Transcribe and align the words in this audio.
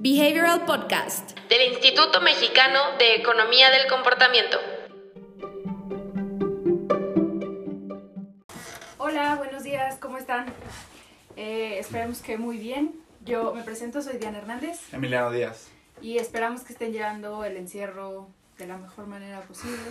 Behavioral 0.00 0.64
Podcast 0.64 1.36
del 1.48 1.72
Instituto 1.72 2.20
Mexicano 2.20 2.78
de 3.00 3.16
Economía 3.16 3.68
del 3.70 3.88
Comportamiento. 3.88 4.56
Hola, 8.98 9.34
buenos 9.34 9.64
días, 9.64 9.96
¿cómo 10.00 10.18
están? 10.18 10.46
Eh, 11.34 11.78
esperemos 11.80 12.20
que 12.22 12.38
muy 12.38 12.58
bien. 12.58 12.94
Yo 13.24 13.52
me 13.52 13.64
presento, 13.64 14.00
soy 14.00 14.18
Diana 14.18 14.38
Hernández 14.38 14.78
Emiliano 14.94 15.32
Díaz. 15.32 15.68
y 16.00 16.18
esperamos 16.18 16.62
que 16.62 16.74
estén 16.74 16.92
llevando 16.92 17.44
el 17.44 17.56
encierro 17.56 18.28
de 18.56 18.68
la 18.68 18.76
mejor 18.76 19.08
manera 19.08 19.40
posible. 19.40 19.82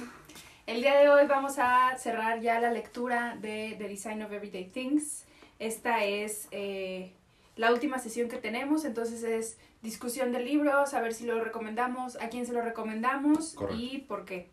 El 0.67 0.81
día 0.81 0.97
de 0.97 1.09
hoy 1.09 1.27
vamos 1.27 1.55
a 1.59 1.97
cerrar 1.97 2.39
ya 2.39 2.61
la 2.61 2.71
lectura 2.71 3.35
de 3.41 3.75
The 3.77 3.89
Design 3.89 4.21
of 4.23 4.31
Everyday 4.31 4.69
Things. 4.69 5.25
Esta 5.59 6.05
es 6.05 6.47
eh, 6.51 7.13
la 7.57 7.73
última 7.73 7.99
sesión 7.99 8.29
que 8.29 8.37
tenemos, 8.37 8.85
entonces 8.85 9.23
es 9.23 9.57
discusión 9.81 10.31
del 10.31 10.45
libro, 10.45 10.85
saber 10.85 11.13
si 11.13 11.25
lo 11.25 11.43
recomendamos, 11.43 12.15
a 12.21 12.29
quién 12.29 12.45
se 12.45 12.53
lo 12.53 12.61
recomendamos 12.61 13.53
Correcto. 13.53 13.81
y 13.81 13.97
por 13.99 14.25
qué. 14.25 14.49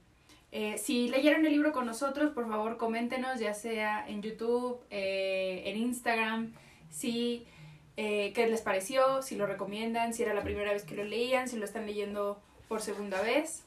Eh, 0.52 0.78
si 0.78 1.08
leyeron 1.08 1.44
el 1.46 1.52
libro 1.52 1.72
con 1.72 1.86
nosotros, 1.86 2.32
por 2.32 2.48
favor 2.48 2.76
coméntenos, 2.76 3.40
ya 3.40 3.54
sea 3.54 4.08
en 4.08 4.22
YouTube, 4.22 4.80
eh, 4.90 5.62
en 5.66 5.76
Instagram, 5.76 6.52
si 6.90 7.46
eh, 7.96 8.32
qué 8.34 8.46
les 8.48 8.60
pareció, 8.60 9.22
si 9.22 9.36
lo 9.36 9.46
recomiendan, 9.46 10.14
si 10.14 10.22
era 10.22 10.34
la 10.34 10.42
primera 10.42 10.72
vez 10.72 10.84
que 10.84 10.96
lo 10.96 11.04
leían, 11.04 11.48
si 11.48 11.56
lo 11.56 11.64
están 11.64 11.86
leyendo 11.86 12.40
por 12.68 12.80
segunda 12.80 13.20
vez. 13.22 13.62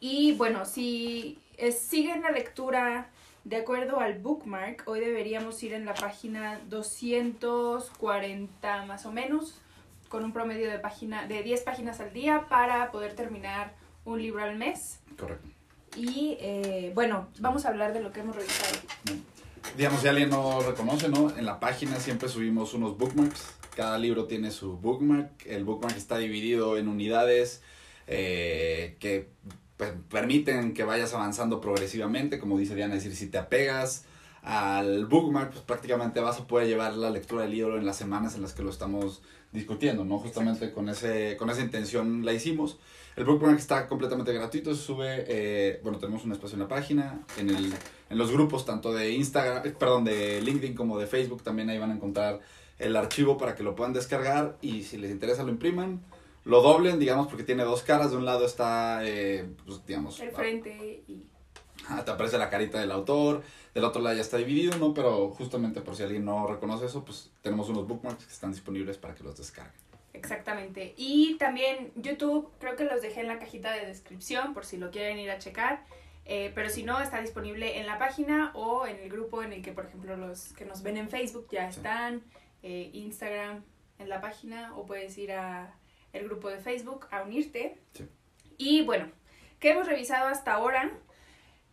Y 0.00 0.32
bueno, 0.32 0.64
si 0.64 1.38
eh, 1.56 1.72
siguen 1.72 2.22
la 2.22 2.30
lectura 2.30 3.10
de 3.44 3.56
acuerdo 3.56 4.00
al 4.00 4.18
bookmark, 4.18 4.82
hoy 4.86 5.00
deberíamos 5.00 5.62
ir 5.62 5.74
en 5.74 5.84
la 5.84 5.94
página 5.94 6.60
240 6.70 8.86
más 8.86 9.04
o 9.04 9.12
menos, 9.12 9.60
con 10.08 10.24
un 10.24 10.32
promedio 10.32 10.70
de, 10.70 10.78
página, 10.78 11.26
de 11.26 11.42
10 11.42 11.62
páginas 11.62 12.00
al 12.00 12.12
día 12.12 12.46
para 12.48 12.90
poder 12.90 13.14
terminar 13.14 13.74
un 14.04 14.22
libro 14.22 14.42
al 14.42 14.56
mes. 14.56 15.00
Correcto. 15.18 15.48
Y 15.96 16.36
eh, 16.40 16.92
bueno, 16.94 17.28
vamos 17.38 17.66
a 17.66 17.68
hablar 17.68 17.92
de 17.92 18.00
lo 18.00 18.12
que 18.12 18.20
hemos 18.20 18.34
revisado. 18.34 18.78
Digamos, 19.76 20.00
si 20.00 20.08
alguien 20.08 20.30
no 20.30 20.60
reconoce, 20.60 21.08
¿no? 21.08 21.36
En 21.36 21.44
la 21.44 21.60
página 21.60 22.00
siempre 22.00 22.28
subimos 22.28 22.74
unos 22.74 22.96
bookmarks. 22.96 23.54
Cada 23.76 23.98
libro 23.98 24.26
tiene 24.26 24.50
su 24.50 24.78
bookmark. 24.78 25.46
El 25.46 25.64
bookmark 25.64 25.96
está 25.96 26.18
dividido 26.18 26.78
en 26.78 26.88
unidades 26.88 27.62
eh, 28.06 28.96
que 29.00 29.30
permiten 30.08 30.74
que 30.74 30.84
vayas 30.84 31.14
avanzando 31.14 31.60
progresivamente. 31.60 32.38
Como 32.38 32.58
dice 32.58 32.74
Diana, 32.74 32.94
es 32.94 33.04
decir, 33.04 33.16
si 33.16 33.26
te 33.26 33.38
apegas 33.38 34.04
al 34.42 35.06
bookmark, 35.06 35.52
pues 35.52 35.62
prácticamente 35.62 36.20
vas 36.20 36.38
a 36.38 36.46
poder 36.46 36.68
llevar 36.68 36.94
la 36.94 37.10
lectura 37.10 37.42
del 37.42 37.52
libro 37.52 37.78
en 37.78 37.86
las 37.86 37.96
semanas 37.96 38.34
en 38.34 38.42
las 38.42 38.52
que 38.52 38.62
lo 38.62 38.70
estamos 38.70 39.22
discutiendo, 39.52 40.04
¿no? 40.04 40.18
Justamente 40.18 40.72
con, 40.72 40.88
ese, 40.88 41.36
con 41.38 41.48
esa 41.48 41.62
intención 41.62 42.24
la 42.24 42.32
hicimos. 42.32 42.78
El 43.16 43.24
bookmark 43.24 43.56
está 43.58 43.86
completamente 43.86 44.32
gratuito, 44.32 44.74
se 44.74 44.82
sube, 44.82 45.24
eh, 45.28 45.80
bueno, 45.82 45.98
tenemos 45.98 46.24
un 46.24 46.32
espacio 46.32 46.56
en 46.56 46.62
la 46.62 46.68
página, 46.68 47.20
en, 47.38 47.48
el, 47.50 47.72
en 48.10 48.18
los 48.18 48.32
grupos 48.32 48.66
tanto 48.66 48.92
de 48.92 49.12
Instagram, 49.12 49.64
eh, 49.64 49.70
perdón, 49.78 50.04
de 50.04 50.42
LinkedIn 50.42 50.74
como 50.74 50.98
de 50.98 51.06
Facebook, 51.06 51.42
también 51.42 51.70
ahí 51.70 51.78
van 51.78 51.92
a 51.92 51.94
encontrar 51.94 52.40
el 52.78 52.96
archivo 52.96 53.38
para 53.38 53.54
que 53.54 53.62
lo 53.62 53.76
puedan 53.76 53.92
descargar 53.92 54.58
y 54.60 54.82
si 54.82 54.98
les 54.98 55.12
interesa 55.12 55.44
lo 55.44 55.50
impriman, 55.50 56.02
lo 56.44 56.60
doblen, 56.62 56.98
digamos, 56.98 57.28
porque 57.28 57.42
tiene 57.42 57.64
dos 57.64 57.82
caras, 57.82 58.10
de 58.10 58.16
un 58.16 58.24
lado 58.24 58.44
está, 58.46 59.00
eh, 59.02 59.46
pues, 59.64 59.84
digamos, 59.86 60.20
El 60.20 60.30
frente 60.32 61.02
y... 61.08 61.24
Ah, 61.88 62.02
te 62.04 62.10
aparece 62.12 62.38
la 62.38 62.48
carita 62.48 62.78
del 62.80 62.90
autor, 62.92 63.42
del 63.74 63.84
otro 63.84 64.00
lado 64.00 64.14
ya 64.16 64.22
está 64.22 64.38
dividido, 64.38 64.76
¿no? 64.78 64.94
Pero 64.94 65.30
justamente 65.30 65.82
por 65.82 65.96
si 65.96 66.02
alguien 66.02 66.24
no 66.24 66.46
reconoce 66.46 66.86
eso, 66.86 67.04
pues 67.04 67.30
tenemos 67.42 67.68
unos 67.68 67.86
bookmarks 67.86 68.24
que 68.24 68.32
están 68.32 68.52
disponibles 68.52 68.96
para 68.96 69.14
que 69.14 69.22
los 69.22 69.36
descarguen. 69.36 69.74
Exactamente. 70.14 70.94
Y 70.96 71.36
también 71.38 71.92
YouTube, 71.96 72.48
creo 72.58 72.76
que 72.76 72.84
los 72.84 73.02
dejé 73.02 73.20
en 73.20 73.28
la 73.28 73.38
cajita 73.38 73.72
de 73.72 73.84
descripción 73.86 74.54
por 74.54 74.64
si 74.64 74.78
lo 74.78 74.90
quieren 74.90 75.18
ir 75.18 75.30
a 75.30 75.38
checar. 75.38 75.84
Eh, 76.24 76.52
pero 76.54 76.70
si 76.70 76.84
no, 76.84 76.98
está 77.00 77.20
disponible 77.20 77.78
en 77.78 77.86
la 77.86 77.98
página 77.98 78.50
o 78.54 78.86
en 78.86 78.96
el 78.96 79.10
grupo 79.10 79.42
en 79.42 79.52
el 79.52 79.60
que, 79.60 79.72
por 79.72 79.84
ejemplo, 79.84 80.16
los 80.16 80.54
que 80.54 80.64
nos 80.64 80.82
ven 80.82 80.96
en 80.96 81.10
Facebook 81.10 81.48
ya 81.50 81.70
Sí. 81.70 81.76
están, 81.78 82.22
eh, 82.62 82.90
Instagram 82.94 83.62
en 83.98 84.08
la 84.08 84.22
página 84.22 84.74
o 84.76 84.86
puedes 84.86 85.18
ir 85.18 85.32
a 85.32 85.74
el 86.14 86.24
grupo 86.24 86.48
de 86.48 86.58
Facebook 86.58 87.06
a 87.10 87.22
unirte. 87.22 87.78
Sí. 87.92 88.08
Y 88.56 88.82
bueno, 88.82 89.10
¿qué 89.60 89.70
hemos 89.70 89.86
revisado 89.86 90.28
hasta 90.28 90.54
ahora? 90.54 90.90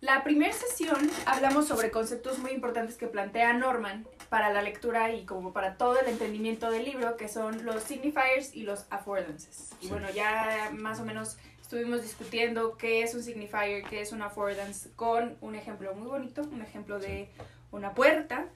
La 0.02 0.24
primera 0.24 0.52
sesión 0.52 1.12
hablamos 1.28 1.68
sobre 1.68 1.92
conceptos 1.92 2.40
muy 2.40 2.52
importantes 2.52 2.98
que 2.98 3.06
plantea 3.06 3.54
Norman 3.54 4.08
para 4.30 4.52
la 4.52 4.64
lectura 4.64 5.14
y 5.14 5.26
como 5.26 5.54
para 5.54 5.78
todo 5.78 6.00
el 6.00 6.08
entendimiento 6.08 6.72
del 6.72 6.86
libro, 6.86 7.18
que 7.18 7.28
son 7.28 7.64
los 7.66 7.84
signifiers 7.84 8.56
y 8.56 8.64
los 8.64 8.88
affordances. 8.90 9.70
Y 9.80 9.90
bueno, 9.90 10.10
ya 10.10 10.72
más 10.74 11.00
o 11.00 11.06
menos 11.06 11.38
estuvimos 11.62 12.02
discutiendo 12.02 12.78
qué 12.78 13.04
es 13.04 13.14
un 13.14 13.22
signifier, 13.22 13.84
qué 13.84 14.02
es 14.02 14.12
un 14.12 14.24
affordance, 14.24 14.90
con 14.96 15.38
un 15.40 15.54
ejemplo 15.54 15.94
muy 15.94 16.08
bonito, 16.08 16.42
un 16.52 16.64
ejemplo 16.64 16.98
de 16.98 17.30
una 17.72 17.94
puerta. 17.94 18.48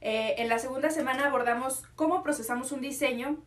Eh, 0.00 0.34
en 0.38 0.48
la 0.48 0.58
segunda 0.58 0.90
semana 0.90 1.26
abordamos 1.26 1.84
cómo 1.94 2.24
procesamos 2.24 2.72
un 2.72 2.80
diseño 2.80 3.38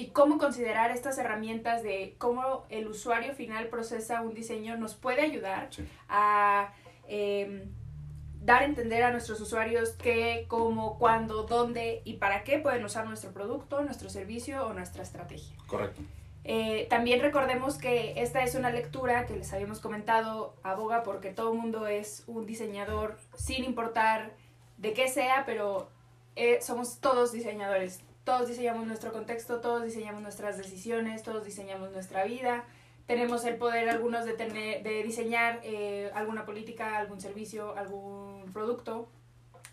y 0.00 0.08
cómo 0.08 0.38
considerar 0.38 0.90
estas 0.90 1.18
herramientas 1.18 1.82
de 1.82 2.14
cómo 2.18 2.64
el 2.70 2.88
usuario 2.88 3.34
final 3.34 3.68
procesa 3.68 4.22
un 4.22 4.34
diseño 4.34 4.76
nos 4.76 4.94
puede 4.94 5.22
ayudar 5.22 5.68
Sí. 5.70 5.86
a 6.08 6.72
eh, 7.08 7.68
dar 8.42 8.62
a 8.62 8.64
entender 8.64 9.02
a 9.02 9.10
nuestros 9.10 9.40
usuarios 9.40 9.90
qué, 9.90 10.46
cómo, 10.48 10.98
cuándo, 10.98 11.42
dónde 11.42 12.00
y 12.04 12.14
para 12.14 12.42
qué 12.44 12.58
pueden 12.58 12.84
usar 12.84 13.06
nuestro 13.06 13.32
producto, 13.32 13.82
nuestro 13.82 14.08
servicio 14.08 14.66
o 14.66 14.72
nuestra 14.72 15.02
estrategia. 15.02 15.54
Correcto. 15.66 16.00
Eh, 16.44 16.86
también 16.88 17.20
recordemos 17.20 17.76
que 17.76 18.14
esta 18.22 18.42
es 18.42 18.54
una 18.54 18.70
lectura 18.70 19.26
que 19.26 19.36
les 19.36 19.52
habíamos 19.52 19.80
comentado, 19.80 20.54
aboga 20.62 21.02
porque 21.02 21.30
todo 21.30 21.52
el 21.52 21.58
mundo 21.58 21.86
es 21.86 22.24
un 22.26 22.46
diseñador 22.46 23.18
sin 23.36 23.62
importar 23.64 24.32
de 24.78 24.94
qué 24.94 25.08
sea, 25.08 25.44
pero 25.44 25.90
eh, 26.36 26.60
somos 26.62 27.00
todos 27.00 27.32
diseñadores. 27.32 28.00
Todos 28.24 28.48
diseñamos 28.48 28.86
nuestro 28.86 29.12
contexto, 29.12 29.60
todos 29.60 29.82
diseñamos 29.84 30.22
nuestras 30.22 30.58
decisiones, 30.58 31.22
todos 31.22 31.44
diseñamos 31.44 31.90
nuestra 31.90 32.24
vida. 32.24 32.64
Tenemos 33.06 33.44
el 33.44 33.56
poder 33.56 33.88
algunos 33.88 34.24
de, 34.24 34.34
tener, 34.34 34.82
de 34.82 35.02
diseñar 35.02 35.60
eh, 35.64 36.10
alguna 36.14 36.44
política, 36.44 36.98
algún 36.98 37.20
servicio, 37.20 37.76
algún 37.76 38.50
producto. 38.52 39.08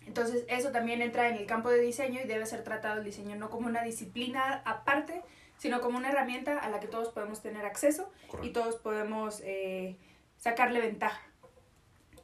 Entonces 0.06 0.44
eso 0.48 0.72
también 0.72 1.02
entra 1.02 1.28
en 1.28 1.36
el 1.36 1.46
campo 1.46 1.68
de 1.68 1.80
diseño 1.80 2.20
y 2.22 2.26
debe 2.26 2.46
ser 2.46 2.64
tratado 2.64 2.98
el 2.98 3.04
diseño 3.04 3.36
no 3.36 3.50
como 3.50 3.66
una 3.66 3.82
disciplina 3.82 4.62
aparte, 4.64 5.22
sino 5.58 5.80
como 5.80 5.98
una 5.98 6.08
herramienta 6.08 6.58
a 6.58 6.70
la 6.70 6.80
que 6.80 6.88
todos 6.88 7.10
podemos 7.10 7.42
tener 7.42 7.66
acceso 7.66 8.10
y 8.24 8.28
Correcto. 8.28 8.60
todos 8.60 8.76
podemos 8.76 9.40
eh, 9.44 9.98
sacarle 10.38 10.80
ventaja. 10.80 11.20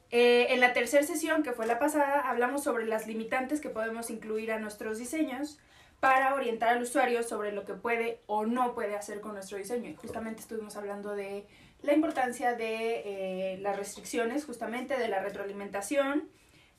Eh, 0.09 0.47
en 0.53 0.61
la 0.61 0.73
tercera 0.73 1.03
sesión, 1.03 1.43
que 1.43 1.51
fue 1.51 1.67
la 1.67 1.77
pasada, 1.77 2.21
hablamos 2.21 2.63
sobre 2.63 2.85
las 2.85 3.05
limitantes 3.05 3.61
que 3.61 3.69
podemos 3.69 4.09
incluir 4.09 4.51
a 4.51 4.59
nuestros 4.59 4.97
diseños 4.97 5.59
para 5.99 6.35
orientar 6.35 6.69
al 6.69 6.83
usuario 6.83 7.23
sobre 7.23 7.51
lo 7.51 7.65
que 7.65 7.73
puede 7.73 8.21
o 8.27 8.45
no 8.45 8.75
puede 8.75 8.95
hacer 8.95 9.21
con 9.21 9.33
nuestro 9.33 9.57
diseño. 9.57 9.89
Y 9.89 9.95
justamente 9.95 10.41
estuvimos 10.41 10.75
hablando 10.75 11.15
de 11.15 11.47
la 11.81 11.93
importancia 11.93 12.53
de 12.53 13.53
eh, 13.53 13.57
las 13.59 13.77
restricciones, 13.77 14.45
justamente 14.45 14.97
de 14.97 15.07
la 15.07 15.21
retroalimentación, 15.21 16.29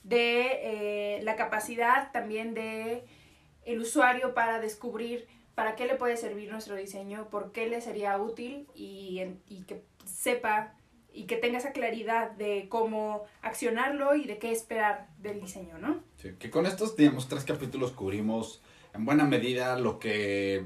de 0.02 1.16
eh, 1.18 1.22
la 1.22 1.36
capacidad 1.36 2.12
también 2.12 2.54
de 2.54 3.04
el 3.64 3.80
usuario 3.80 4.34
para 4.34 4.60
descubrir 4.60 5.26
para 5.56 5.74
qué 5.74 5.86
le 5.86 5.96
puede 5.96 6.16
servir 6.16 6.50
nuestro 6.50 6.76
diseño, 6.76 7.28
por 7.30 7.50
qué 7.50 7.66
le 7.66 7.80
sería 7.80 8.16
útil 8.18 8.68
y, 8.74 9.22
y 9.48 9.62
que 9.62 9.82
sepa 10.04 10.74
y 11.16 11.24
que 11.24 11.36
tenga 11.36 11.56
esa 11.56 11.72
claridad 11.72 12.32
de 12.32 12.66
cómo 12.68 13.24
accionarlo 13.40 14.14
y 14.14 14.26
de 14.26 14.38
qué 14.38 14.52
esperar 14.52 15.08
del 15.18 15.40
diseño, 15.40 15.78
¿no? 15.78 16.02
Sí, 16.16 16.34
que 16.38 16.50
con 16.50 16.66
estos, 16.66 16.94
digamos, 16.94 17.26
tres 17.26 17.44
capítulos 17.44 17.92
cubrimos 17.92 18.62
en 18.96 19.04
buena 19.04 19.24
medida 19.24 19.78
lo 19.78 19.98
que 19.98 20.64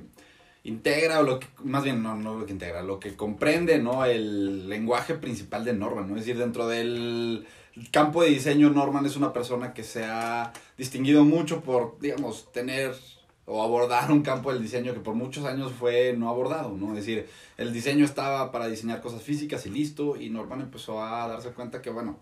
integra 0.64 1.20
o 1.20 1.22
lo 1.22 1.40
que, 1.40 1.46
más 1.64 1.84
bien, 1.84 2.02
no, 2.02 2.16
no 2.16 2.38
lo 2.38 2.46
que 2.46 2.52
integra, 2.52 2.82
lo 2.82 3.00
que 3.00 3.16
comprende, 3.16 3.78
¿no? 3.78 4.04
El 4.04 4.68
lenguaje 4.68 5.14
principal 5.14 5.64
de 5.64 5.72
Norman, 5.72 6.08
¿no? 6.08 6.16
Es 6.16 6.26
decir, 6.26 6.38
dentro 6.38 6.68
del 6.68 7.46
campo 7.90 8.22
de 8.22 8.30
diseño, 8.30 8.70
Norman 8.70 9.06
es 9.06 9.16
una 9.16 9.32
persona 9.32 9.72
que 9.72 9.82
se 9.82 10.04
ha 10.04 10.52
distinguido 10.76 11.24
mucho 11.24 11.60
por, 11.62 11.98
digamos, 12.00 12.50
tener 12.52 12.94
o 13.46 13.64
abordar 13.64 14.12
un 14.12 14.22
campo 14.22 14.52
del 14.52 14.62
diseño 14.62 14.94
que 14.94 15.00
por 15.00 15.14
muchos 15.14 15.44
años 15.44 15.72
fue 15.72 16.14
no 16.16 16.28
abordado, 16.28 16.76
¿no? 16.76 16.90
Es 16.90 17.06
decir, 17.06 17.26
el 17.56 17.72
diseño 17.72 18.04
estaba 18.04 18.52
para 18.52 18.68
diseñar 18.68 19.00
cosas 19.00 19.22
físicas 19.22 19.66
y 19.66 19.70
listo, 19.70 20.16
y 20.16 20.30
Norman 20.30 20.60
empezó 20.60 21.02
a 21.02 21.26
darse 21.26 21.50
cuenta 21.50 21.82
que, 21.82 21.90
bueno, 21.90 22.18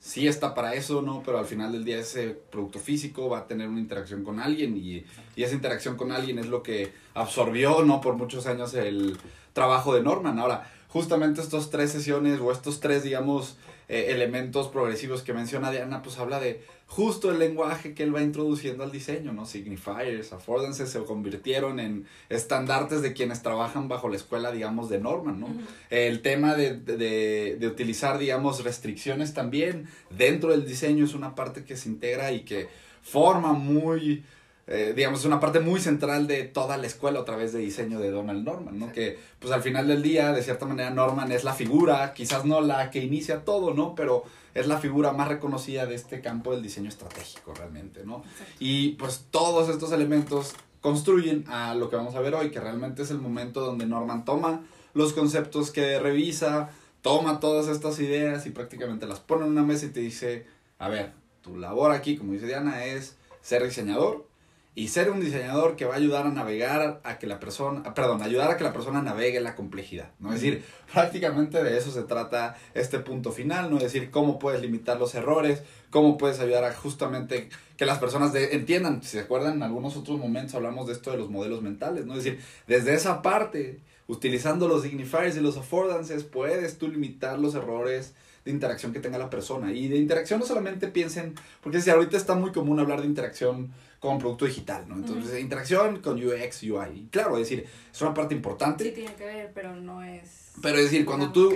sí 0.00 0.26
está 0.26 0.54
para 0.54 0.74
eso, 0.74 1.02
¿no? 1.02 1.22
Pero 1.24 1.38
al 1.38 1.44
final 1.44 1.72
del 1.72 1.84
día 1.84 1.98
ese 1.98 2.30
producto 2.30 2.78
físico 2.78 3.28
va 3.28 3.40
a 3.40 3.46
tener 3.46 3.68
una 3.68 3.78
interacción 3.78 4.24
con 4.24 4.40
alguien 4.40 4.76
y, 4.76 5.04
y 5.36 5.42
esa 5.42 5.54
interacción 5.54 5.96
con 5.96 6.10
alguien 6.10 6.38
es 6.38 6.46
lo 6.46 6.62
que 6.62 6.92
absorbió, 7.14 7.84
¿no? 7.84 8.00
Por 8.00 8.14
muchos 8.16 8.46
años 8.46 8.74
el 8.74 9.16
trabajo 9.52 9.94
de 9.94 10.02
Norman. 10.02 10.38
Ahora, 10.38 10.68
justamente 10.92 11.40
estos 11.40 11.70
tres 11.70 11.90
sesiones 11.90 12.40
o 12.40 12.52
estos 12.52 12.80
tres, 12.80 13.02
digamos, 13.02 13.56
eh, 13.88 14.06
elementos 14.10 14.68
progresivos 14.68 15.22
que 15.22 15.32
menciona 15.32 15.70
Diana, 15.70 16.02
pues 16.02 16.18
habla 16.18 16.38
de 16.40 16.64
justo 16.86 17.30
el 17.30 17.38
lenguaje 17.38 17.94
que 17.94 18.02
él 18.02 18.14
va 18.14 18.20
introduciendo 18.22 18.82
al 18.82 18.90
diseño, 18.90 19.32
¿no? 19.32 19.46
Signifiers, 19.46 20.32
affordances 20.32 20.90
se 20.90 20.98
convirtieron 21.00 21.78
en 21.78 22.06
estandartes 22.28 23.02
de 23.02 23.12
quienes 23.12 23.42
trabajan 23.42 23.88
bajo 23.88 24.08
la 24.08 24.16
escuela, 24.16 24.50
digamos, 24.50 24.88
de 24.88 24.98
Norman, 24.98 25.38
¿no? 25.38 25.48
El 25.90 26.22
tema 26.22 26.54
de, 26.54 26.74
de, 26.76 27.56
de, 27.58 27.66
utilizar, 27.68 28.18
digamos, 28.18 28.64
restricciones 28.64 29.34
también 29.34 29.88
dentro 30.10 30.50
del 30.50 30.66
diseño 30.66 31.04
es 31.04 31.14
una 31.14 31.36
parte 31.36 31.64
que 31.64 31.76
se 31.76 31.88
integra 31.88 32.32
y 32.32 32.40
que 32.40 32.68
forma 33.02 33.52
muy 33.52 34.24
eh, 34.72 34.92
digamos, 34.94 35.20
es 35.20 35.26
una 35.26 35.40
parte 35.40 35.58
muy 35.58 35.80
central 35.80 36.28
de 36.28 36.44
toda 36.44 36.76
la 36.76 36.86
escuela 36.86 37.18
a 37.18 37.24
través 37.24 37.52
de 37.52 37.58
diseño 37.58 37.98
de 37.98 38.12
Donald 38.12 38.44
Norman, 38.44 38.78
¿no? 38.78 38.92
Que, 38.92 39.18
pues 39.40 39.52
al 39.52 39.62
final 39.62 39.88
del 39.88 40.00
día, 40.00 40.32
de 40.32 40.44
cierta 40.44 40.64
manera, 40.64 40.90
Norman 40.90 41.32
es 41.32 41.42
la 41.42 41.54
figura, 41.54 42.14
quizás 42.14 42.44
no 42.44 42.60
la 42.60 42.88
que 42.92 43.00
inicia 43.00 43.44
todo, 43.44 43.74
¿no? 43.74 43.96
Pero 43.96 44.22
es 44.54 44.68
la 44.68 44.78
figura 44.78 45.12
más 45.12 45.26
reconocida 45.26 45.86
de 45.86 45.96
este 45.96 46.20
campo 46.20 46.52
del 46.52 46.62
diseño 46.62 46.88
estratégico, 46.88 47.52
realmente, 47.52 48.04
¿no? 48.06 48.22
Y 48.60 48.90
pues 48.90 49.26
todos 49.32 49.68
estos 49.68 49.90
elementos 49.90 50.54
construyen 50.80 51.46
a 51.48 51.74
lo 51.74 51.90
que 51.90 51.96
vamos 51.96 52.14
a 52.14 52.20
ver 52.20 52.36
hoy, 52.36 52.52
que 52.52 52.60
realmente 52.60 53.02
es 53.02 53.10
el 53.10 53.18
momento 53.18 53.62
donde 53.62 53.86
Norman 53.86 54.24
toma 54.24 54.62
los 54.94 55.12
conceptos 55.12 55.72
que 55.72 55.98
revisa, 55.98 56.70
toma 57.02 57.40
todas 57.40 57.66
estas 57.66 57.98
ideas 57.98 58.46
y 58.46 58.50
prácticamente 58.50 59.06
las 59.08 59.18
pone 59.18 59.46
en 59.46 59.50
una 59.50 59.64
mesa 59.64 59.86
y 59.86 59.90
te 59.90 59.98
dice, 59.98 60.46
a 60.78 60.88
ver, 60.88 61.12
tu 61.42 61.56
labor 61.56 61.90
aquí, 61.90 62.16
como 62.16 62.34
dice 62.34 62.46
Diana, 62.46 62.84
es 62.84 63.16
ser 63.42 63.64
diseñador, 63.64 64.29
y 64.74 64.88
ser 64.88 65.10
un 65.10 65.20
diseñador 65.20 65.74
que 65.74 65.84
va 65.84 65.94
a 65.94 65.96
ayudar 65.96 66.26
a 66.26 66.30
navegar 66.30 67.00
a 67.02 67.18
que 67.18 67.26
la 67.26 67.40
persona, 67.40 67.82
ah, 67.84 67.92
perdón, 67.92 68.22
ayudar 68.22 68.52
a 68.52 68.56
que 68.56 68.62
la 68.62 68.72
persona 68.72 69.02
navegue 69.02 69.40
la 69.40 69.56
complejidad, 69.56 70.12
¿no? 70.20 70.32
Es 70.32 70.40
decir, 70.40 70.64
prácticamente 70.92 71.62
de 71.62 71.76
eso 71.76 71.90
se 71.90 72.04
trata 72.04 72.56
este 72.74 73.00
punto 73.00 73.32
final, 73.32 73.70
¿no? 73.70 73.78
Es 73.78 73.84
decir, 73.84 74.10
cómo 74.10 74.38
puedes 74.38 74.60
limitar 74.60 74.98
los 74.98 75.14
errores, 75.16 75.62
cómo 75.90 76.16
puedes 76.16 76.38
ayudar 76.38 76.64
a 76.64 76.72
justamente 76.72 77.48
que 77.76 77.84
las 77.84 77.98
personas 77.98 78.32
entiendan, 78.34 79.02
si 79.02 79.10
se 79.10 79.20
acuerdan, 79.20 79.54
en 79.54 79.62
algunos 79.64 79.96
otros 79.96 80.18
momentos 80.18 80.54
hablamos 80.54 80.86
de 80.86 80.92
esto 80.92 81.10
de 81.10 81.16
los 81.16 81.30
modelos 81.30 81.62
mentales, 81.62 82.06
¿no? 82.06 82.14
Es 82.14 82.22
decir, 82.22 82.40
desde 82.68 82.94
esa 82.94 83.22
parte, 83.22 83.80
utilizando 84.06 84.68
los 84.68 84.82
signifiers 84.82 85.36
y 85.36 85.40
los 85.40 85.56
affordances, 85.56 86.22
puedes 86.22 86.78
tú 86.78 86.88
limitar 86.88 87.40
los 87.40 87.56
errores, 87.56 88.14
de 88.50 88.54
interacción 88.56 88.92
que 88.92 89.00
tenga 89.00 89.18
la 89.18 89.30
persona. 89.30 89.72
Y 89.72 89.88
de 89.88 89.96
interacción 89.96 90.40
no 90.40 90.46
solamente 90.46 90.88
piensen, 90.88 91.34
porque 91.62 91.80
si 91.80 91.90
ahorita 91.90 92.16
está 92.16 92.34
muy 92.34 92.52
común 92.52 92.78
hablar 92.78 93.00
de 93.00 93.06
interacción 93.06 93.70
con 93.98 94.18
producto 94.18 94.46
digital, 94.46 94.84
¿no? 94.88 94.96
Entonces, 94.96 95.38
interacción 95.40 96.00
con 96.00 96.16
UX, 96.22 96.62
UI. 96.62 97.08
Claro, 97.10 97.36
es 97.36 97.48
decir, 97.48 97.66
es 97.92 98.02
una 98.02 98.14
parte 98.14 98.34
importante. 98.34 98.84
Sí, 98.84 98.92
tiene 98.92 99.14
que 99.14 99.24
ver, 99.24 99.52
pero 99.54 99.76
no 99.76 100.02
es... 100.02 100.49
Pero 100.62 100.76
es 100.76 100.84
decir, 100.84 101.06
cuando 101.06 101.32
tú 101.32 101.54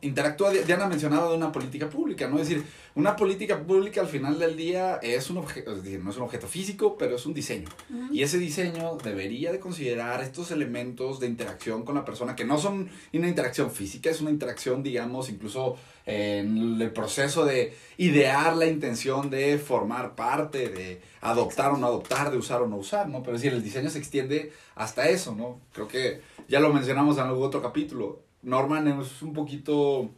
interactúas, 0.00 0.66
Diana 0.66 0.86
ha 0.86 0.88
mencionado 0.88 1.30
de 1.30 1.36
una 1.36 1.52
política 1.52 1.90
pública, 1.90 2.26
¿no? 2.26 2.38
Es 2.38 2.48
decir, 2.48 2.64
una 2.94 3.14
política 3.14 3.60
pública 3.60 4.00
al 4.00 4.06
final 4.06 4.38
del 4.38 4.56
día 4.56 4.96
es 5.02 5.30
un 5.30 5.38
objeto, 5.38 5.72
es 5.72 5.82
decir, 5.82 6.02
no 6.02 6.10
es 6.10 6.16
un 6.16 6.22
objeto 6.22 6.46
físico, 6.48 6.96
pero 6.96 7.16
es 7.16 7.26
un 7.26 7.34
diseño. 7.34 7.68
Y 8.10 8.22
ese 8.22 8.38
diseño 8.38 8.96
debería 8.96 9.52
de 9.52 9.60
considerar 9.60 10.22
estos 10.22 10.50
elementos 10.52 11.20
de 11.20 11.26
interacción 11.26 11.84
con 11.84 11.96
la 11.96 12.04
persona, 12.04 12.34
que 12.34 12.44
no 12.44 12.58
son 12.58 12.88
una 13.12 13.28
interacción 13.28 13.70
física, 13.70 14.10
es 14.10 14.20
una 14.20 14.30
interacción, 14.30 14.82
digamos, 14.82 15.28
incluso 15.28 15.76
en 16.06 16.80
el 16.80 16.92
proceso 16.92 17.44
de 17.44 17.76
idear 17.98 18.56
la 18.56 18.66
intención 18.66 19.28
de 19.28 19.58
formar 19.58 20.14
parte, 20.14 20.68
de 20.68 21.00
adoptar 21.20 21.72
o 21.72 21.76
no 21.76 21.86
adoptar, 21.86 22.30
de 22.30 22.38
usar 22.38 22.62
o 22.62 22.66
no 22.66 22.76
usar, 22.76 23.08
¿no? 23.08 23.22
Pero 23.22 23.36
es 23.36 23.42
decir, 23.42 23.56
el 23.56 23.62
diseño 23.62 23.90
se 23.90 23.98
extiende 23.98 24.52
hasta 24.74 25.08
eso, 25.08 25.34
¿no? 25.34 25.60
Creo 25.72 25.86
que 25.86 26.20
ya 26.50 26.58
lo 26.58 26.72
mencionamos 26.72 27.16
en 27.16 27.24
algún 27.24 27.44
otro 27.44 27.62
capítulo. 27.62 28.20
Norman 28.42 28.88
es 29.00 29.22
un 29.22 29.32
poquito... 29.32 30.10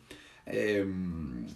Em, 0.46 1.46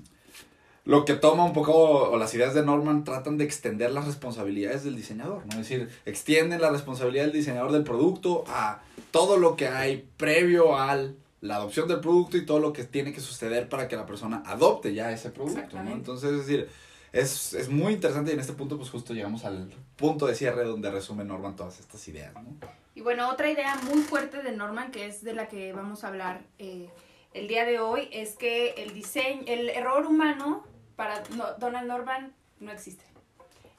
lo 0.84 1.04
que 1.04 1.14
toma 1.14 1.44
un 1.44 1.52
poco, 1.52 1.72
o 2.10 2.16
las 2.16 2.32
ideas 2.34 2.54
de 2.54 2.64
Norman 2.64 3.02
tratan 3.02 3.38
de 3.38 3.44
extender 3.44 3.90
las 3.90 4.06
responsabilidades 4.06 4.84
del 4.84 4.94
diseñador, 4.94 5.44
¿no? 5.46 5.60
Es 5.60 5.68
decir, 5.68 5.88
extienden 6.04 6.60
la 6.60 6.70
responsabilidad 6.70 7.24
del 7.24 7.32
diseñador 7.32 7.72
del 7.72 7.82
producto 7.82 8.44
a 8.46 8.82
todo 9.10 9.36
lo 9.36 9.56
que 9.56 9.66
hay 9.66 10.08
previo 10.16 10.78
al 10.78 11.16
la 11.40 11.56
adopción 11.56 11.88
del 11.88 12.00
producto 12.00 12.36
y 12.36 12.46
todo 12.46 12.60
lo 12.60 12.72
que 12.72 12.84
tiene 12.84 13.12
que 13.12 13.20
suceder 13.20 13.68
para 13.68 13.88
que 13.88 13.96
la 13.96 14.06
persona 14.06 14.42
adopte 14.46 14.94
ya 14.94 15.10
ese 15.12 15.30
producto, 15.30 15.82
¿no? 15.82 15.92
Entonces, 15.92 16.30
es 16.32 16.46
decir, 16.46 16.68
es, 17.12 17.52
es, 17.54 17.68
muy 17.68 17.94
interesante 17.94 18.30
y 18.30 18.34
en 18.34 18.40
este 18.40 18.52
punto 18.52 18.76
pues 18.76 18.90
justo 18.90 19.12
llegamos 19.12 19.44
al 19.44 19.70
punto 19.96 20.26
de 20.26 20.34
cierre 20.34 20.64
donde 20.64 20.90
resume 20.90 21.24
Norman 21.24 21.56
todas 21.56 21.80
estas 21.80 22.06
ideas, 22.08 22.32
¿no? 22.34 22.85
Y 22.96 23.02
bueno, 23.02 23.28
otra 23.28 23.50
idea 23.50 23.76
muy 23.92 24.00
fuerte 24.00 24.42
de 24.42 24.52
Norman, 24.52 24.90
que 24.90 25.04
es 25.04 25.22
de 25.22 25.34
la 25.34 25.48
que 25.48 25.74
vamos 25.74 26.02
a 26.02 26.08
hablar 26.08 26.40
eh, 26.58 26.88
el 27.34 27.46
día 27.46 27.66
de 27.66 27.78
hoy, 27.78 28.08
es 28.10 28.36
que 28.36 28.70
el 28.78 28.94
diseño, 28.94 29.42
el 29.46 29.68
error 29.68 30.06
humano 30.06 30.64
para 30.96 31.22
Donald 31.58 31.88
Norman 31.88 32.32
no 32.58 32.72
existe. 32.72 33.04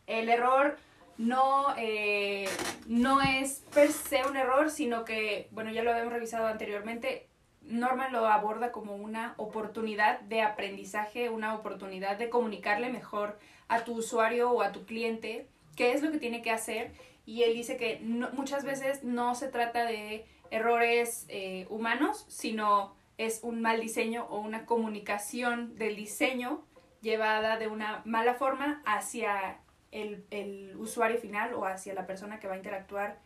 El 0.05 0.29
error 0.29 0.77
no, 1.17 1.73
eh, 1.77 2.47
no 2.85 3.19
es 3.19 3.63
per 3.73 3.91
se 3.91 4.23
un 4.23 4.37
error, 4.37 4.69
sino 4.69 5.03
que, 5.03 5.47
bueno, 5.49 5.71
ya 5.71 5.81
lo 5.81 5.89
habíamos 5.89 6.13
revisado 6.13 6.45
anteriormente, 6.45 7.27
Norman 7.63 8.13
lo 8.13 8.27
aborda 8.27 8.71
como 8.71 8.95
una 8.95 9.33
oportunidad 9.37 10.19
de 10.19 10.43
aprendizaje, 10.43 11.31
una 11.31 11.55
oportunidad 11.55 12.17
de 12.17 12.29
comunicarle 12.29 12.91
mejor 12.91 13.39
a 13.67 13.83
tu 13.83 13.95
usuario 13.95 14.51
o 14.51 14.61
a 14.61 14.71
tu 14.71 14.85
cliente 14.85 15.47
qué 15.75 15.93
es 15.93 16.03
lo 16.03 16.11
que 16.11 16.19
tiene 16.19 16.43
que 16.43 16.51
hacer. 16.51 16.91
Y 17.27 17.43
él 17.43 17.53
dice 17.53 17.75
que 17.75 17.99
muchas 18.01 18.63
veces 18.63 19.03
no 19.03 19.35
se 19.35 19.49
trata 19.49 19.85
de 19.85 20.25
errores 20.49 21.25
eh, 21.27 21.67
humanos, 21.69 22.25
sino 22.29 22.95
es 23.17 23.41
un 23.43 23.61
mal 23.61 23.81
diseño 23.81 24.25
o 24.29 24.39
una 24.39 24.65
comunicación 24.65 25.75
del 25.75 25.97
diseño 25.97 26.63
llevada 27.01 27.57
de 27.59 27.67
una 27.67 28.01
mala 28.05 28.35
forma 28.35 28.81
hacia 28.85 29.59
el, 29.91 30.23
el 30.31 30.77
usuario 30.77 31.19
final 31.19 31.53
o 31.53 31.65
hacia 31.65 31.93
la 31.93 32.07
persona 32.07 32.39
que 32.39 32.47
va 32.47 32.53
a 32.53 32.57
interactuar 32.57 33.19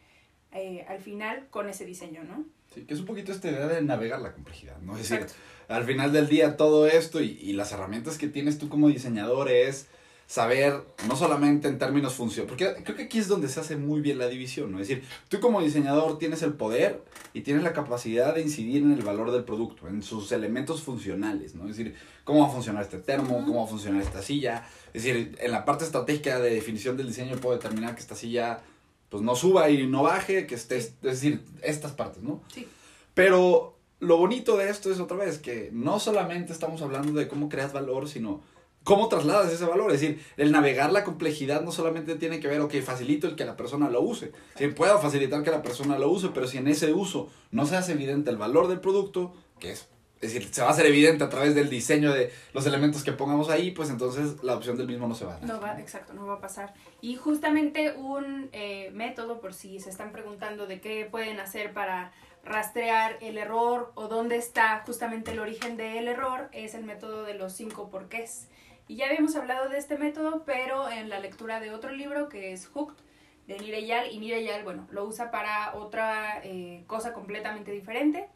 eh, 0.51 0.83
al 0.89 0.99
final 0.99 1.47
con 1.51 1.69
ese 1.69 1.85
diseño, 1.85 2.23
¿no? 2.23 2.43
Sí, 2.73 2.85
que 2.85 2.95
es 2.95 2.99
un 3.01 3.05
poquito 3.05 3.31
esta 3.31 3.51
idea 3.51 3.67
de 3.67 3.83
navegar 3.83 4.19
la 4.19 4.33
complejidad, 4.33 4.79
¿no? 4.79 4.97
Es 4.97 5.09
decir, 5.09 5.27
al 5.67 5.83
final 5.83 6.11
del 6.11 6.27
día 6.27 6.57
todo 6.57 6.87
esto 6.87 7.21
y, 7.21 7.37
y, 7.39 7.53
las 7.53 7.71
herramientas 7.71 8.17
que 8.17 8.27
tienes 8.27 8.57
tú 8.57 8.67
como 8.67 8.87
diseñador 8.87 9.51
es 9.51 9.87
saber, 10.31 10.81
no 11.09 11.17
solamente 11.17 11.67
en 11.67 11.77
términos 11.77 12.13
funcionales, 12.13 12.47
porque 12.47 12.81
creo 12.85 12.95
que 12.95 13.03
aquí 13.03 13.19
es 13.19 13.27
donde 13.27 13.49
se 13.49 13.59
hace 13.59 13.75
muy 13.75 13.99
bien 13.99 14.17
la 14.17 14.29
división, 14.29 14.71
¿no? 14.71 14.79
Es 14.79 14.87
decir, 14.87 15.03
tú 15.27 15.41
como 15.41 15.61
diseñador 15.61 16.17
tienes 16.19 16.41
el 16.41 16.53
poder 16.53 17.03
y 17.33 17.41
tienes 17.41 17.63
la 17.63 17.73
capacidad 17.73 18.33
de 18.33 18.41
incidir 18.41 18.81
en 18.81 18.93
el 18.93 19.01
valor 19.01 19.31
del 19.31 19.43
producto, 19.43 19.89
en 19.89 20.01
sus 20.01 20.31
elementos 20.31 20.83
funcionales, 20.83 21.53
¿no? 21.53 21.67
Es 21.67 21.75
decir, 21.75 21.97
cómo 22.23 22.43
va 22.43 22.47
a 22.47 22.49
funcionar 22.49 22.81
este 22.83 22.99
termo, 22.99 23.43
cómo 23.45 23.59
va 23.59 23.65
a 23.65 23.67
funcionar 23.67 24.01
esta 24.01 24.21
silla. 24.21 24.65
Es 24.93 25.03
decir, 25.03 25.37
en 25.37 25.51
la 25.51 25.65
parte 25.65 25.83
estratégica 25.83 26.39
de 26.39 26.51
definición 26.51 26.95
del 26.95 27.07
diseño 27.07 27.35
puedo 27.35 27.57
determinar 27.57 27.95
que 27.95 27.99
esta 27.99 28.15
silla 28.15 28.61
pues 29.09 29.21
no 29.21 29.35
suba 29.35 29.69
y 29.69 29.85
no 29.85 30.03
baje, 30.03 30.47
que 30.47 30.55
esté, 30.55 30.77
es 30.77 31.01
decir, 31.01 31.43
estas 31.61 31.91
partes, 31.91 32.23
¿no? 32.23 32.41
Sí. 32.53 32.65
Pero 33.13 33.75
lo 33.99 34.15
bonito 34.15 34.55
de 34.55 34.69
esto 34.69 34.93
es 34.93 35.01
otra 35.01 35.17
vez 35.17 35.39
que 35.39 35.71
no 35.73 35.99
solamente 35.99 36.53
estamos 36.53 36.81
hablando 36.81 37.19
de 37.19 37.27
cómo 37.27 37.49
creas 37.49 37.73
valor, 37.73 38.07
sino 38.07 38.49
cómo 38.83 39.07
trasladas 39.07 39.51
ese 39.51 39.65
valor. 39.65 39.91
Es 39.91 40.01
decir, 40.01 40.23
el 40.37 40.51
navegar 40.51 40.91
la 40.91 41.03
complejidad 41.03 41.61
no 41.61 41.71
solamente 41.71 42.15
tiene 42.15 42.39
que 42.39 42.47
ver, 42.47 42.61
ok, 42.61 42.75
facilito 42.81 43.27
el 43.27 43.35
que 43.35 43.45
la 43.45 43.55
persona 43.55 43.89
lo 43.89 44.01
use. 44.01 44.31
Sí, 44.57 44.67
puedo 44.67 44.99
facilitar 44.99 45.43
que 45.43 45.51
la 45.51 45.61
persona 45.61 45.97
lo 45.99 46.09
use, 46.09 46.29
pero 46.33 46.47
si 46.47 46.57
en 46.57 46.67
ese 46.67 46.93
uso 46.93 47.29
no 47.51 47.65
se 47.65 47.75
hace 47.75 47.93
evidente 47.93 48.29
el 48.29 48.37
valor 48.37 48.67
del 48.67 48.79
producto, 48.79 49.33
que 49.59 49.71
es 49.71 49.87
es 50.21 50.35
decir, 50.35 50.53
se 50.53 50.61
va 50.61 50.67
a 50.67 50.71
hacer 50.71 50.85
evidente 50.85 51.23
a 51.23 51.29
través 51.29 51.55
del 51.55 51.67
diseño 51.67 52.13
de 52.13 52.31
los 52.53 52.67
elementos 52.67 53.03
que 53.03 53.11
pongamos 53.11 53.49
ahí, 53.49 53.71
pues 53.71 53.89
entonces 53.89 54.43
la 54.43 54.55
opción 54.55 54.77
del 54.77 54.85
mismo 54.85 55.07
no 55.07 55.15
se 55.15 55.25
va 55.25 55.31
a 55.35 55.39
dar. 55.39 55.49
No 55.49 55.59
va, 55.59 55.79
exacto, 55.79 56.13
no 56.13 56.27
va 56.27 56.35
a 56.35 56.39
pasar. 56.39 56.75
Y 57.01 57.15
justamente 57.15 57.93
un 57.93 58.49
eh, 58.51 58.91
método, 58.93 59.41
por 59.41 59.55
si 59.55 59.79
se 59.79 59.89
están 59.89 60.11
preguntando 60.11 60.67
de 60.67 60.79
qué 60.79 61.07
pueden 61.09 61.39
hacer 61.39 61.73
para 61.73 62.11
rastrear 62.43 63.17
el 63.21 63.37
error 63.37 63.91
o 63.95 64.07
dónde 64.07 64.35
está 64.35 64.83
justamente 64.85 65.31
el 65.31 65.39
origen 65.39 65.77
del 65.77 66.07
error, 66.07 66.49
es 66.51 66.73
el 66.73 66.83
método 66.83 67.23
de 67.23 67.35
los 67.35 67.53
cinco 67.53 67.89
porqués. 67.89 68.47
Y 68.87 68.95
ya 68.95 69.07
habíamos 69.07 69.35
hablado 69.35 69.69
de 69.69 69.77
este 69.77 69.97
método, 69.97 70.43
pero 70.45 70.89
en 70.89 71.09
la 71.09 71.19
lectura 71.19 71.59
de 71.59 71.71
otro 71.71 71.91
libro 71.91 72.29
que 72.29 72.51
es 72.51 72.67
Hooked, 72.67 73.01
de 73.47 73.57
Nireyal, 73.57 74.11
y 74.11 74.19
Nireyal, 74.19 74.63
bueno, 74.63 74.87
lo 74.91 75.05
usa 75.05 75.31
para 75.31 75.75
otra 75.75 76.41
eh, 76.43 76.83
cosa 76.87 77.13
completamente 77.13 77.71
diferente 77.71 78.29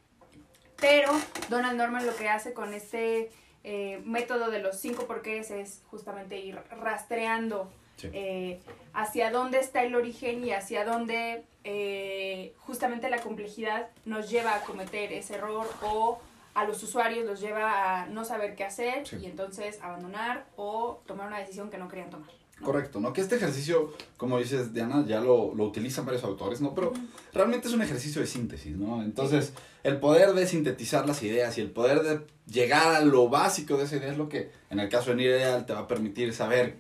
pero 0.78 1.12
Donald 1.50 1.78
Norman 1.78 2.06
lo 2.06 2.16
que 2.16 2.30
hace 2.30 2.54
con 2.54 2.74
este 2.74 3.32
eh, 3.64 4.02
método 4.06 4.52
de 4.52 4.60
los 4.60 4.80
cinco 4.80 5.08
porqués 5.08 5.52
es 5.52 5.82
justamente 5.90 6.40
ir 6.40 6.60
rastreando 6.70 7.72
eh, 8.04 8.60
hacia 8.94 9.32
dónde 9.32 9.60
está 9.60 9.84
el 9.84 9.96
origen 9.96 10.44
y 10.46 10.52
hacia 10.52 10.86
dónde 10.86 11.44
eh, 11.64 12.54
justamente 12.60 13.10
la 13.10 13.22
complejidad 13.22 13.88
nos 14.06 14.30
lleva 14.30 14.56
a 14.56 14.62
cometer 14.62 15.12
ese 15.14 15.36
error 15.36 15.68
o 15.82 16.20
a 16.54 16.64
los 16.66 16.82
usuarios 16.84 17.26
los 17.26 17.42
lleva 17.42 18.02
a 18.02 18.06
no 18.06 18.24
saber 18.24 18.56
qué 18.56 18.64
hacer 18.64 19.04
y 19.22 19.26
entonces 19.26 19.80
abandonar 19.82 20.46
o 20.56 21.02
tomar 21.06 21.28
una 21.28 21.40
decisión 21.40 21.70
que 21.70 21.78
no 21.78 21.88
querían 21.90 22.10
tomar. 22.10 22.30
Correcto, 22.64 23.02
¿no? 23.02 23.12
Que 23.12 23.20
este 23.20 23.36
ejercicio, 23.36 23.94
como 24.16 24.40
dices 24.40 24.74
Diana, 24.74 25.04
ya 25.06 25.20
lo, 25.20 25.54
lo 25.54 25.66
utilizan 25.66 26.06
varios 26.06 26.24
autores, 26.24 26.62
¿no? 26.62 26.74
Pero 26.74 26.94
realmente 27.34 27.68
es 27.68 27.74
un 27.74 27.82
ejercicio 27.82 28.22
de 28.22 28.28
síntesis, 28.28 28.78
¿no? 28.78 29.04
Entonces, 29.04 29.52
el 29.84 30.00
poder 30.00 30.34
de 30.34 30.48
sintetizar 30.48 31.06
las 31.06 31.22
ideas 31.22 31.58
y 31.58 31.62
el 31.62 31.72
poder 31.72 32.02
de 32.04 32.22
llegar 32.48 32.96
a 32.96 33.02
lo 33.02 33.28
básico 33.28 33.76
de 33.76 33.84
esa 33.84 33.98
idea 33.98 34.12
es 34.12 34.18
lo 34.18 34.30
que, 34.30 34.52
en 34.70 34.80
el 34.80 34.88
caso 34.88 35.10
de 35.10 35.18
Nireal, 35.18 35.66
te 35.66 35.74
va 35.74 35.82
a 35.82 35.88
permitir 35.88 36.34
saber 36.34 36.78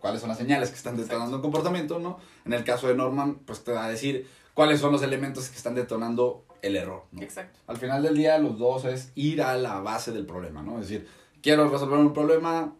cuáles 0.00 0.20
son 0.20 0.28
las 0.28 0.38
señales 0.38 0.70
que 0.70 0.76
están 0.76 0.96
detonando 0.96 1.36
un 1.36 1.42
comportamiento, 1.42 1.98
¿no? 1.98 2.18
En 2.44 2.52
el 2.52 2.64
caso 2.64 2.88
de 2.88 2.94
Norman, 2.94 3.36
pues 3.46 3.64
te 3.64 3.72
va 3.72 3.84
a 3.84 3.88
decir 3.88 4.28
cuáles 4.54 4.80
son 4.80 4.92
los 4.92 5.02
elementos 5.02 5.48
que 5.48 5.56
están 5.56 5.74
detonando 5.74 6.44
el 6.62 6.76
error, 6.76 7.04
¿no? 7.12 7.22
Exacto. 7.22 7.58
Al 7.66 7.76
final 7.76 8.02
del 8.02 8.16
día, 8.16 8.38
los 8.38 8.58
dos 8.58 8.84
es 8.86 9.12
ir 9.14 9.42
a 9.42 9.56
la 9.56 9.80
base 9.80 10.12
del 10.12 10.26
problema, 10.26 10.62
¿no? 10.62 10.80
Es 10.80 10.88
decir, 10.88 11.06
quiero 11.42 11.68
resolver 11.68 11.98
un 11.98 12.12
problema, 12.12 12.74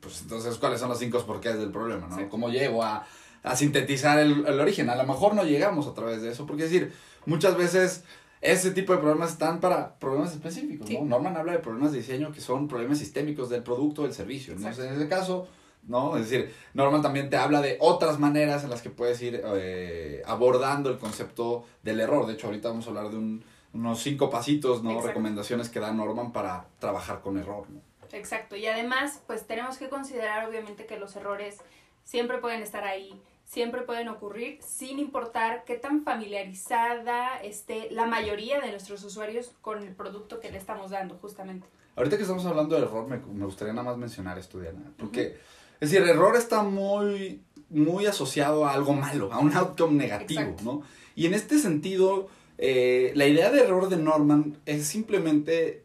pues 0.00 0.22
entonces, 0.22 0.56
¿cuáles 0.58 0.80
son 0.80 0.88
los 0.88 0.98
cinco 0.98 1.18
porqués 1.24 1.58
del 1.58 1.70
problema, 1.70 2.08
no? 2.08 2.16
Sí. 2.16 2.24
¿Cómo 2.28 2.48
llego 2.48 2.82
a, 2.82 3.06
a 3.42 3.56
sintetizar 3.56 4.18
el, 4.18 4.44
el 4.46 4.60
origen? 4.60 4.90
A 4.90 4.96
lo 4.96 5.04
mejor 5.04 5.34
no 5.34 5.44
llegamos 5.44 5.86
a 5.86 5.94
través 5.94 6.22
de 6.22 6.30
eso, 6.30 6.46
porque 6.46 6.64
es 6.64 6.70
decir, 6.70 6.92
muchas 7.26 7.56
veces 7.56 8.04
ese 8.40 8.72
tipo 8.72 8.92
de 8.92 8.98
problemas 8.98 9.30
están 9.30 9.60
para 9.60 9.94
problemas 10.00 10.32
específicos, 10.32 10.88
Sí. 10.88 10.98
¿no? 10.98 11.04
Norman 11.04 11.36
habla 11.36 11.52
de 11.52 11.60
problemas 11.60 11.92
de 11.92 11.98
diseño 11.98 12.32
que 12.32 12.40
son 12.40 12.66
problemas 12.66 12.98
sistémicos 12.98 13.48
del 13.48 13.62
producto 13.62 14.02
o 14.02 14.04
del 14.04 14.12
servicio, 14.14 14.54
¿no? 14.54 14.66
Exacto. 14.66 14.84
En 14.92 14.96
ese 15.00 15.08
caso, 15.08 15.46
¿no? 15.82 16.16
Es 16.16 16.30
decir, 16.30 16.54
Norman 16.74 17.02
también 17.02 17.28
te 17.30 17.36
habla 17.36 17.60
de 17.60 17.76
otras 17.80 18.18
maneras 18.18 18.64
en 18.64 18.70
las 18.70 18.82
que 18.82 18.90
puedes 18.90 19.20
ir 19.22 19.42
eh, 19.44 20.22
abordando 20.26 20.90
el 20.90 20.98
concepto 20.98 21.64
del 21.82 22.00
error. 22.00 22.26
De 22.26 22.34
hecho, 22.34 22.46
ahorita 22.48 22.68
vamos 22.68 22.86
a 22.86 22.90
hablar 22.90 23.10
de 23.10 23.16
un- 23.16 23.44
unos 23.74 24.00
cinco 24.02 24.28
pasitos, 24.30 24.82
¿no? 24.82 24.90
Exacto. 24.90 25.08
Recomendaciones 25.08 25.68
que 25.70 25.80
da 25.80 25.92
Norman 25.92 26.32
para 26.32 26.66
trabajar 26.78 27.20
con 27.22 27.38
error, 27.38 27.64
¿no? 27.70 27.80
Exacto, 28.12 28.56
y 28.56 28.66
además, 28.66 29.22
pues 29.26 29.46
tenemos 29.46 29.78
que 29.78 29.88
considerar 29.88 30.46
obviamente 30.46 30.84
que 30.84 30.98
los 30.98 31.16
errores 31.16 31.56
siempre 32.04 32.36
pueden 32.38 32.62
estar 32.62 32.84
ahí, 32.84 33.18
siempre 33.46 33.80
pueden 33.82 34.08
ocurrir, 34.08 34.58
sin 34.62 34.98
importar 34.98 35.64
qué 35.64 35.76
tan 35.76 36.02
familiarizada 36.04 37.38
esté 37.42 37.88
la 37.90 38.06
mayoría 38.06 38.60
de 38.60 38.70
nuestros 38.70 39.02
usuarios 39.04 39.52
con 39.62 39.82
el 39.82 39.94
producto 39.94 40.40
que 40.40 40.50
le 40.50 40.58
estamos 40.58 40.90
dando, 40.90 41.16
justamente. 41.16 41.66
Ahorita 41.96 42.16
que 42.16 42.22
estamos 42.22 42.44
hablando 42.46 42.74
del 42.74 42.84
error, 42.84 43.06
me, 43.06 43.16
me 43.18 43.44
gustaría 43.46 43.72
nada 43.72 43.84
más 43.88 43.96
mencionar 43.98 44.38
esto, 44.38 44.58
Diana. 44.60 44.92
Porque, 44.98 45.38
es 45.82 45.90
decir, 45.90 46.04
el 46.04 46.10
error 46.10 46.36
está 46.36 46.62
muy, 46.62 47.42
muy 47.68 48.06
asociado 48.06 48.66
a 48.66 48.72
algo 48.72 48.92
malo, 48.92 49.32
a 49.32 49.40
un 49.40 49.52
outcome 49.52 49.94
negativo, 49.94 50.40
Exacto. 50.42 50.62
¿no? 50.62 50.82
Y 51.16 51.26
en 51.26 51.34
este 51.34 51.58
sentido, 51.58 52.28
eh, 52.56 53.10
la 53.16 53.26
idea 53.26 53.50
de 53.50 53.62
error 53.62 53.88
de 53.88 53.96
Norman 53.96 54.58
es 54.64 54.86
simplemente, 54.86 55.82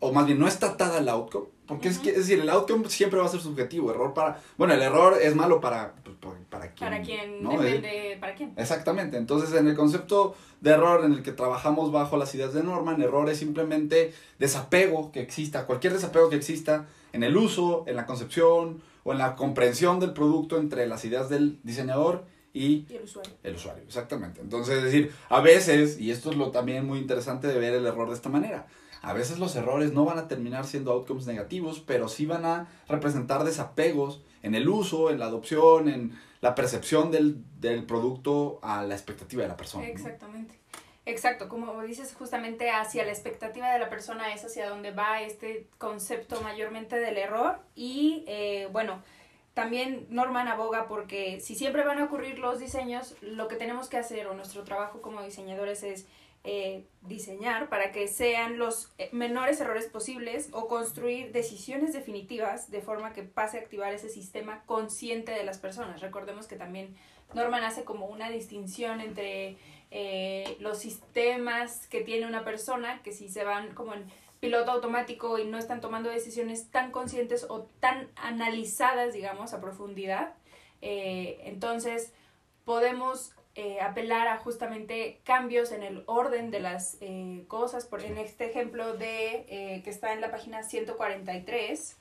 o 0.00 0.14
más 0.14 0.24
bien, 0.24 0.38
no 0.38 0.48
está 0.48 0.68
atada 0.68 0.96
al 0.96 1.10
outcome. 1.10 1.48
Porque 1.66 1.88
es, 1.88 1.98
que, 1.98 2.08
es 2.08 2.16
decir, 2.16 2.40
el 2.40 2.48
outcome 2.48 2.88
siempre 2.88 3.20
va 3.20 3.26
a 3.26 3.28
ser 3.28 3.40
subjetivo. 3.40 3.90
Error 3.90 4.14
para. 4.14 4.40
Bueno, 4.56 4.72
el 4.72 4.80
error 4.80 5.18
es 5.20 5.36
malo 5.36 5.60
para. 5.60 5.92
pues, 6.02 6.16
para, 6.18 6.38
para 6.48 6.72
quien. 6.72 6.90
Para 6.90 7.02
quien 7.02 7.48
depende, 7.48 8.16
para 8.18 8.34
quién. 8.34 8.54
Exactamente. 8.56 9.18
Entonces, 9.18 9.54
en 9.54 9.68
el 9.68 9.76
concepto 9.76 10.34
de 10.62 10.70
error 10.70 11.04
en 11.04 11.12
el 11.12 11.22
que 11.22 11.32
trabajamos 11.32 11.92
bajo 11.92 12.16
las 12.16 12.34
ideas 12.34 12.54
de 12.54 12.62
Norman, 12.62 13.02
error 13.02 13.28
es 13.28 13.38
simplemente 13.38 14.14
desapego 14.38 15.12
que 15.12 15.20
exista, 15.20 15.66
cualquier 15.66 15.92
desapego 15.92 16.30
que 16.30 16.36
exista 16.36 16.86
en 17.12 17.22
el 17.22 17.36
uso, 17.36 17.84
en 17.86 17.96
la 17.96 18.06
concepción 18.06 18.80
o 19.04 19.12
en 19.12 19.18
la 19.18 19.36
comprensión 19.36 20.00
del 20.00 20.12
producto 20.12 20.58
entre 20.58 20.86
las 20.86 21.04
ideas 21.04 21.28
del 21.28 21.58
diseñador 21.62 22.24
y 22.54 22.86
Y 22.88 22.96
el 22.96 23.04
usuario. 23.04 23.32
el 23.42 23.54
usuario. 23.54 23.82
Exactamente. 23.84 24.40
Entonces, 24.40 24.78
es 24.78 24.84
decir, 24.84 25.12
a 25.28 25.40
veces, 25.40 25.98
y 25.98 26.10
esto 26.10 26.30
es 26.30 26.36
lo 26.36 26.50
también 26.50 26.86
muy 26.86 26.98
interesante 26.98 27.46
de 27.46 27.58
ver 27.58 27.74
el 27.74 27.86
error 27.86 28.08
de 28.08 28.14
esta 28.14 28.28
manera, 28.28 28.66
a 29.00 29.12
veces 29.14 29.38
los 29.38 29.56
errores 29.56 29.92
no 29.92 30.04
van 30.04 30.18
a 30.18 30.28
terminar 30.28 30.64
siendo 30.66 30.92
outcomes 30.92 31.26
negativos, 31.26 31.80
pero 31.80 32.08
sí 32.08 32.26
van 32.26 32.44
a 32.44 32.68
representar 32.88 33.42
desapegos 33.44 34.22
en 34.42 34.54
el 34.54 34.68
uso, 34.68 35.10
en 35.10 35.18
la 35.18 35.26
adopción, 35.26 35.88
en 35.88 36.12
la 36.40 36.54
percepción 36.54 37.10
del, 37.10 37.42
del 37.60 37.84
producto 37.84 38.58
a 38.62 38.84
la 38.84 38.94
expectativa 38.94 39.42
de 39.42 39.48
la 39.48 39.56
persona. 39.56 39.84
¿no? 39.86 40.61
Exacto, 41.04 41.48
como 41.48 41.82
dices 41.82 42.14
justamente 42.14 42.70
hacia 42.70 43.04
la 43.04 43.10
expectativa 43.10 43.72
de 43.72 43.80
la 43.80 43.88
persona 43.88 44.32
es 44.32 44.44
hacia 44.44 44.68
donde 44.68 44.92
va 44.92 45.20
este 45.22 45.66
concepto 45.78 46.40
mayormente 46.42 47.00
del 47.00 47.18
error 47.18 47.58
y 47.74 48.24
eh, 48.28 48.68
bueno, 48.70 49.02
también 49.52 50.06
Norman 50.10 50.46
aboga 50.46 50.86
porque 50.86 51.40
si 51.40 51.56
siempre 51.56 51.84
van 51.84 51.98
a 51.98 52.04
ocurrir 52.04 52.38
los 52.38 52.60
diseños, 52.60 53.16
lo 53.20 53.48
que 53.48 53.56
tenemos 53.56 53.88
que 53.88 53.96
hacer 53.96 54.28
o 54.28 54.34
nuestro 54.34 54.62
trabajo 54.62 55.02
como 55.02 55.22
diseñadores 55.22 55.82
es 55.82 56.06
eh, 56.44 56.84
diseñar 57.02 57.68
para 57.68 57.92
que 57.92 58.08
sean 58.08 58.58
los 58.58 58.92
eh, 58.98 59.08
menores 59.12 59.60
errores 59.60 59.86
posibles 59.86 60.48
o 60.52 60.68
construir 60.68 61.32
decisiones 61.32 61.92
definitivas 61.92 62.70
de 62.70 62.80
forma 62.80 63.12
que 63.12 63.22
pase 63.24 63.58
a 63.58 63.60
activar 63.60 63.92
ese 63.92 64.08
sistema 64.08 64.62
consciente 64.66 65.32
de 65.32 65.44
las 65.44 65.58
personas. 65.58 66.00
Recordemos 66.00 66.46
que 66.46 66.56
también 66.56 66.96
Norman 67.34 67.64
hace 67.64 67.84
como 67.84 68.06
una 68.06 68.30
distinción 68.30 69.00
entre 69.00 69.56
eh, 69.94 70.56
los 70.58 70.78
sistemas 70.78 71.86
que 71.88 72.00
tiene 72.00 72.26
una 72.26 72.44
persona, 72.44 73.02
que 73.02 73.12
si 73.12 73.28
se 73.28 73.44
van 73.44 73.74
como 73.74 73.92
en 73.92 74.06
piloto 74.40 74.70
automático 74.70 75.38
y 75.38 75.44
no 75.44 75.58
están 75.58 75.82
tomando 75.82 76.08
decisiones 76.08 76.70
tan 76.70 76.90
conscientes 76.90 77.44
o 77.50 77.68
tan 77.78 78.08
analizadas, 78.16 79.12
digamos, 79.12 79.52
a 79.52 79.60
profundidad, 79.60 80.32
eh, 80.80 81.42
entonces 81.44 82.14
podemos 82.64 83.32
eh, 83.54 83.82
apelar 83.82 84.28
a 84.28 84.38
justamente 84.38 85.20
cambios 85.24 85.72
en 85.72 85.82
el 85.82 86.04
orden 86.06 86.50
de 86.50 86.60
las 86.60 86.96
cosas. 87.46 87.84
Por 87.84 88.02
en 88.02 88.16
este 88.16 88.46
ejemplo 88.46 88.94
de 88.94 89.82
que 89.84 89.90
está 89.90 90.14
en 90.14 90.22
la 90.22 90.30
página 90.30 90.62
143, 90.62 91.98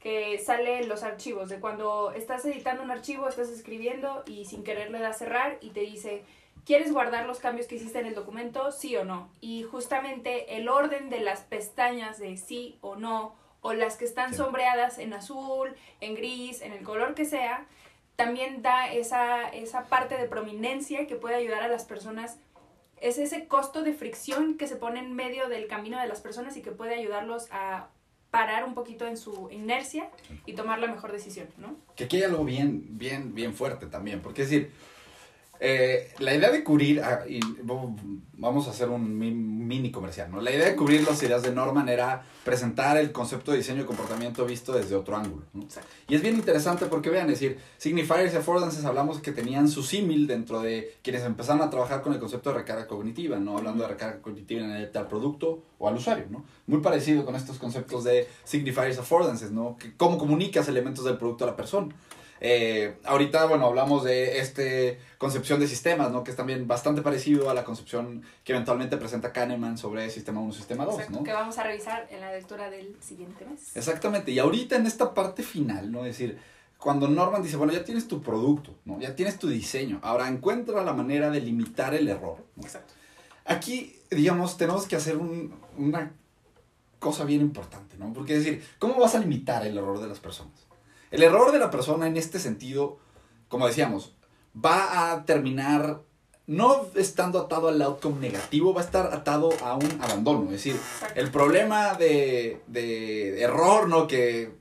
que 0.00 0.38
sale 0.38 0.80
en 0.80 0.88
los 0.90 1.02
archivos, 1.02 1.48
de 1.48 1.60
cuando 1.60 2.12
estás 2.12 2.44
editando 2.44 2.82
un 2.82 2.90
archivo, 2.90 3.26
estás 3.26 3.48
escribiendo 3.48 4.22
y 4.26 4.44
sin 4.44 4.64
querer 4.64 4.90
le 4.90 4.98
das 4.98 5.18
cerrar 5.18 5.56
y 5.62 5.70
te 5.70 5.80
dice, 5.80 6.24
¿quieres 6.64 6.92
guardar 6.92 7.26
los 7.26 7.38
cambios 7.38 7.66
que 7.66 7.76
hiciste 7.76 7.98
en 7.98 8.06
el 8.06 8.14
documento? 8.14 8.72
Sí 8.72 8.96
o 8.96 9.04
no. 9.04 9.28
Y 9.40 9.62
justamente 9.64 10.56
el 10.56 10.68
orden 10.68 11.10
de 11.10 11.20
las 11.20 11.40
pestañas 11.40 12.18
de 12.18 12.36
sí 12.36 12.78
o 12.80 12.96
no, 12.96 13.34
o 13.60 13.72
las 13.72 13.96
que 13.96 14.04
están 14.04 14.30
Sí. 14.30 14.36
sombreadas 14.38 14.98
en 14.98 15.12
azul, 15.12 15.74
en 16.00 16.14
gris, 16.14 16.62
en 16.62 16.72
el 16.72 16.82
color 16.84 17.14
que 17.14 17.24
sea, 17.24 17.66
también 18.16 18.60
da 18.62 18.92
esa, 18.92 19.48
esa 19.48 19.84
parte 19.84 20.16
de 20.16 20.26
prominencia 20.28 21.06
que 21.06 21.16
puede 21.16 21.36
ayudar 21.36 21.62
a 21.62 21.68
las 21.68 21.84
personas. 21.84 22.38
Es 23.00 23.18
ese 23.18 23.46
costo 23.48 23.82
de 23.82 23.94
fricción 23.94 24.56
que 24.58 24.68
se 24.68 24.76
pone 24.76 25.00
en 25.00 25.12
medio 25.14 25.48
del 25.48 25.66
camino 25.66 25.98
de 26.00 26.06
las 26.06 26.20
personas 26.20 26.56
y 26.56 26.62
que 26.62 26.70
puede 26.70 26.94
ayudarlos 26.94 27.48
a 27.50 27.88
parar 28.30 28.64
un 28.64 28.74
poquito 28.74 29.06
en 29.06 29.16
su 29.16 29.48
inercia 29.50 30.08
y 30.46 30.54
tomar 30.54 30.78
la 30.78 30.86
mejor 30.86 31.12
decisión, 31.12 31.48
¿no? 31.58 31.76
Que 31.96 32.04
aquí 32.04 32.16
hay 32.18 32.22
algo 32.24 32.44
bien, 32.44 32.86
bien, 32.98 33.34
bien 33.34 33.54
fuerte 33.54 33.86
también, 33.86 34.22
porque 34.22 34.42
es 34.42 34.50
decir, 34.50 34.72
eh, 35.64 36.10
la 36.18 36.34
idea 36.34 36.50
de 36.50 36.64
cubrir, 36.64 37.00
ah, 37.04 37.20
y 37.28 37.38
vamos 38.34 38.66
a 38.66 38.70
hacer 38.70 38.88
un 38.88 39.16
mi- 39.16 39.30
mini 39.30 39.92
comercial, 39.92 40.28
¿no? 40.28 40.40
La 40.40 40.50
idea 40.50 40.66
de 40.66 40.74
cubrir 40.74 41.06
las 41.06 41.22
ideas 41.22 41.42
de 41.42 41.52
Norman 41.52 41.88
era 41.88 42.24
presentar 42.44 42.96
el 42.96 43.12
concepto 43.12 43.52
de 43.52 43.58
diseño 43.58 43.82
y 43.82 43.84
comportamiento 43.84 44.44
visto 44.44 44.72
desde 44.72 44.96
otro 44.96 45.16
ángulo, 45.16 45.44
¿no? 45.54 45.64
Y 46.08 46.16
es 46.16 46.22
bien 46.22 46.34
interesante 46.34 46.86
porque 46.86 47.10
vean, 47.10 47.26
es 47.30 47.38
decir, 47.38 47.58
signifiers 47.78 48.34
y 48.34 48.36
affordances 48.38 48.84
hablamos 48.84 49.20
que 49.20 49.30
tenían 49.30 49.68
su 49.68 49.84
símil 49.84 50.26
dentro 50.26 50.60
de 50.60 50.96
quienes 51.02 51.22
empezaron 51.22 51.62
a 51.62 51.70
trabajar 51.70 52.02
con 52.02 52.12
el 52.12 52.18
concepto 52.18 52.50
de 52.50 52.58
recarga 52.58 52.88
cognitiva, 52.88 53.38
¿no? 53.38 53.56
Hablando 53.56 53.84
de 53.84 53.88
recarga 53.90 54.20
cognitiva 54.20 54.62
en 54.64 54.72
el 54.72 54.90
al 54.92 55.06
producto 55.06 55.62
o 55.78 55.86
al 55.88 55.94
usuario, 55.94 56.24
¿no? 56.28 56.44
Muy 56.66 56.80
parecido 56.80 57.24
con 57.24 57.36
estos 57.36 57.58
conceptos 57.58 58.02
de 58.02 58.26
signifiers 58.42 58.98
affordances, 58.98 59.52
¿no? 59.52 59.76
Que 59.78 59.96
cómo 59.96 60.18
comunicas 60.18 60.66
elementos 60.66 61.04
del 61.04 61.18
producto 61.18 61.44
a 61.44 61.46
la 61.46 61.56
persona. 61.56 61.94
Eh, 62.44 62.96
ahorita, 63.04 63.44
bueno, 63.46 63.66
hablamos 63.66 64.02
de 64.02 64.40
este 64.40 64.98
concepción 65.16 65.60
de 65.60 65.68
sistemas, 65.68 66.10
¿no? 66.10 66.24
Que 66.24 66.32
es 66.32 66.36
también 66.36 66.66
bastante 66.66 67.00
parecido 67.00 67.48
a 67.48 67.54
la 67.54 67.62
concepción 67.62 68.24
que 68.42 68.50
eventualmente 68.52 68.96
presenta 68.96 69.32
Kahneman 69.32 69.78
sobre 69.78 70.10
sistema 70.10 70.40
1 70.40 70.52
sistema 70.52 70.84
2, 70.84 70.94
Exacto, 70.94 71.18
¿no? 71.18 71.22
que 71.24 71.32
vamos 71.32 71.56
a 71.58 71.62
revisar 71.62 72.08
en 72.10 72.20
la 72.20 72.32
lectura 72.32 72.68
del 72.68 72.96
siguiente 73.00 73.44
mes. 73.46 73.76
Exactamente, 73.76 74.32
y 74.32 74.40
ahorita 74.40 74.74
en 74.74 74.86
esta 74.86 75.14
parte 75.14 75.44
final, 75.44 75.92
¿no? 75.92 76.00
Es 76.04 76.18
decir, 76.18 76.36
cuando 76.78 77.06
Norman 77.06 77.44
dice, 77.44 77.56
bueno, 77.56 77.72
ya 77.72 77.84
tienes 77.84 78.08
tu 78.08 78.20
producto, 78.20 78.74
¿no? 78.86 78.98
Ya 78.98 79.14
tienes 79.14 79.38
tu 79.38 79.46
diseño, 79.48 80.00
ahora 80.02 80.26
encuentra 80.26 80.82
la 80.82 80.92
manera 80.94 81.30
de 81.30 81.40
limitar 81.40 81.94
el 81.94 82.08
error. 82.08 82.38
¿no? 82.56 82.64
Exacto. 82.64 82.92
Aquí, 83.44 83.96
digamos, 84.10 84.56
tenemos 84.56 84.88
que 84.88 84.96
hacer 84.96 85.16
un- 85.16 85.54
una 85.78 86.10
cosa 86.98 87.22
bien 87.24 87.40
importante, 87.40 87.96
¿no? 87.98 88.12
Porque 88.12 88.36
es 88.36 88.44
decir, 88.44 88.64
¿cómo 88.80 88.96
vas 88.98 89.14
a 89.14 89.20
limitar 89.20 89.64
el 89.64 89.78
error 89.78 90.00
de 90.00 90.08
las 90.08 90.18
personas? 90.18 90.66
El 91.12 91.22
error 91.22 91.52
de 91.52 91.58
la 91.58 91.70
persona 91.70 92.06
en 92.06 92.16
este 92.16 92.38
sentido, 92.38 92.96
como 93.48 93.66
decíamos, 93.66 94.14
va 94.56 95.12
a 95.12 95.26
terminar 95.26 96.00
no 96.46 96.86
estando 96.96 97.38
atado 97.38 97.68
al 97.68 97.80
outcome 97.82 98.18
negativo, 98.18 98.72
va 98.72 98.80
a 98.80 98.84
estar 98.84 99.12
atado 99.12 99.50
a 99.62 99.74
un 99.76 100.00
abandono. 100.00 100.44
Es 100.46 100.64
decir, 100.64 100.76
el 101.14 101.30
problema 101.30 101.94
de, 101.94 102.62
de 102.66 103.42
error, 103.42 103.90
¿no? 103.90 104.06
Que 104.06 104.52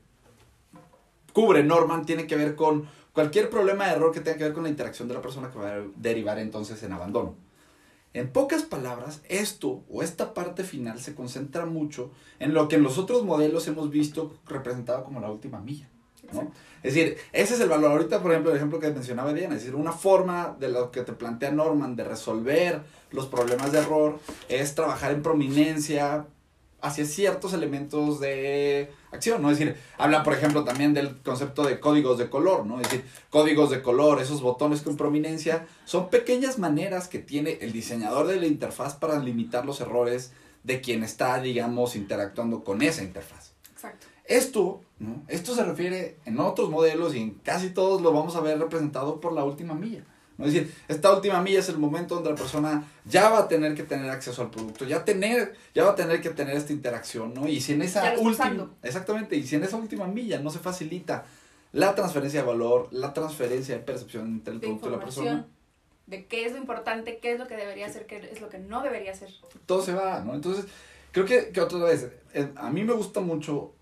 cubre 1.31 1.63
Norman 1.63 2.05
tiene 2.05 2.27
que 2.27 2.35
ver 2.35 2.55
con 2.55 2.85
cualquier 3.13 3.49
problema 3.49 3.87
de 3.87 3.93
error 3.93 4.11
que 4.11 4.19
tenga 4.19 4.37
que 4.37 4.43
ver 4.43 4.53
con 4.53 4.63
la 4.63 4.69
interacción 4.69 5.07
de 5.07 5.13
la 5.13 5.21
persona 5.21 5.49
que 5.49 5.57
va 5.57 5.75
a 5.75 5.83
derivar 5.95 6.37
entonces 6.37 6.83
en 6.83 6.91
abandono. 6.91 7.35
En 8.13 8.29
pocas 8.29 8.63
palabras, 8.63 9.21
esto 9.29 9.83
o 9.89 10.03
esta 10.03 10.33
parte 10.33 10.65
final 10.65 10.99
se 10.99 11.15
concentra 11.15 11.65
mucho 11.65 12.11
en 12.39 12.53
lo 12.53 12.67
que 12.67 12.75
en 12.75 12.83
los 12.83 12.97
otros 12.97 13.23
modelos 13.23 13.69
hemos 13.69 13.89
visto 13.89 14.33
representado 14.45 15.05
como 15.05 15.21
la 15.21 15.31
última 15.31 15.61
milla. 15.61 15.87
¿No? 16.31 16.51
Es 16.83 16.95
decir, 16.95 17.17
ese 17.31 17.53
es 17.53 17.59
el 17.59 17.69
valor. 17.69 17.91
Ahorita, 17.91 18.21
por 18.21 18.31
ejemplo, 18.31 18.51
el 18.51 18.57
ejemplo 18.57 18.79
que 18.79 18.89
mencionaba 18.89 19.33
Diana, 19.33 19.55
es 19.55 19.61
decir, 19.61 19.75
una 19.75 19.91
forma 19.91 20.55
de 20.59 20.69
lo 20.69 20.91
que 20.91 21.01
te 21.01 21.13
plantea 21.13 21.51
Norman 21.51 21.95
de 21.95 22.03
resolver 22.03 22.81
los 23.11 23.27
problemas 23.27 23.71
de 23.71 23.79
error 23.79 24.19
es 24.49 24.73
trabajar 24.73 25.11
en 25.11 25.21
prominencia 25.21 26.25
hacia 26.81 27.05
ciertos 27.05 27.53
elementos 27.53 28.19
de 28.19 28.91
acción, 29.11 29.41
¿no? 29.41 29.51
Es 29.51 29.59
decir, 29.59 29.75
habla, 29.97 30.23
por 30.23 30.33
ejemplo, 30.33 30.63
también 30.63 30.93
del 30.93 31.17
concepto 31.21 31.63
de 31.63 31.79
códigos 31.79 32.17
de 32.17 32.29
color, 32.29 32.65
¿no? 32.65 32.81
Es 32.81 32.89
decir, 32.89 33.05
códigos 33.29 33.69
de 33.69 33.81
color, 33.81 34.19
esos 34.19 34.41
botones 34.41 34.81
con 34.81 34.97
prominencia, 34.97 35.67
son 35.85 36.09
pequeñas 36.09 36.57
maneras 36.57 37.07
que 37.07 37.19
tiene 37.19 37.59
el 37.61 37.71
diseñador 37.71 38.27
de 38.27 38.37
la 38.37 38.47
interfaz 38.47 38.95
para 38.95 39.19
limitar 39.19 39.65
los 39.65 39.79
errores 39.79 40.31
de 40.63 40.81
quien 40.81 41.03
está, 41.03 41.39
digamos, 41.39 41.95
interactuando 41.95 42.63
con 42.63 42.81
esa 42.81 43.03
interfaz. 43.03 43.40
Esto, 44.37 44.81
¿no? 44.99 45.23
Esto 45.27 45.55
se 45.55 45.63
refiere 45.63 46.17
en 46.25 46.39
otros 46.39 46.69
modelos 46.69 47.15
y 47.15 47.19
en 47.19 47.31
casi 47.31 47.69
todos 47.69 48.01
lo 48.01 48.13
vamos 48.13 48.35
a 48.35 48.41
ver 48.41 48.59
representado 48.59 49.19
por 49.19 49.33
la 49.33 49.43
última 49.43 49.73
milla. 49.73 50.03
¿no? 50.37 50.45
Es 50.45 50.53
decir, 50.53 50.73
esta 50.87 51.13
última 51.13 51.41
milla 51.41 51.59
es 51.59 51.69
el 51.69 51.77
momento 51.77 52.15
donde 52.15 52.29
la 52.29 52.35
persona 52.35 52.83
ya 53.05 53.29
va 53.29 53.39
a 53.39 53.47
tener 53.47 53.75
que 53.75 53.83
tener 53.83 54.09
acceso 54.09 54.41
al 54.41 54.49
producto, 54.49 54.85
ya 54.85 55.03
tener, 55.03 55.55
ya 55.75 55.83
va 55.83 55.91
a 55.91 55.95
tener 55.95 56.21
que 56.21 56.29
tener 56.29 56.55
esta 56.55 56.73
interacción, 56.73 57.33
¿no? 57.33 57.47
Y 57.47 57.61
si 57.61 57.73
en 57.73 57.81
esa 57.81 58.13
última, 58.17 58.71
exactamente, 58.81 59.35
y 59.35 59.43
si 59.45 59.55
en 59.55 59.63
esa 59.63 59.77
última 59.77 60.07
milla 60.07 60.39
no 60.39 60.49
se 60.49 60.59
facilita 60.59 61.25
la 61.73 61.95
transferencia 61.95 62.41
de 62.41 62.47
valor, 62.47 62.87
la 62.91 63.13
transferencia 63.13 63.75
de 63.75 63.81
percepción 63.81 64.27
entre 64.27 64.53
el 64.53 64.59
De 64.59 64.67
producto 64.67 64.89
y 64.89 64.91
la 64.91 64.99
persona, 64.99 65.47
De 66.07 66.25
qué 66.25 66.45
es 66.45 66.51
lo 66.51 66.57
importante, 66.57 67.19
qué 67.21 67.33
es 67.33 67.39
lo 67.39 67.47
que 67.47 67.55
debería 67.55 67.85
hacer, 67.85 68.05
qué 68.05 68.29
es 68.31 68.41
lo 68.41 68.49
que 68.49 68.59
no 68.59 68.81
debería 68.81 69.11
hacer. 69.11 69.29
todo 69.65 69.81
se 69.81 69.93
va, 69.93 70.21
¿no? 70.21 70.33
Entonces, 70.35 70.65
creo 71.11 71.25
que, 71.25 71.49
que 71.49 71.61
otra 71.61 71.79
vez, 71.79 72.09
eh, 72.33 72.51
a 72.55 72.69
mí 72.69 72.83
me 72.83 72.93
gusta 72.93 73.21
mucho, 73.21 73.73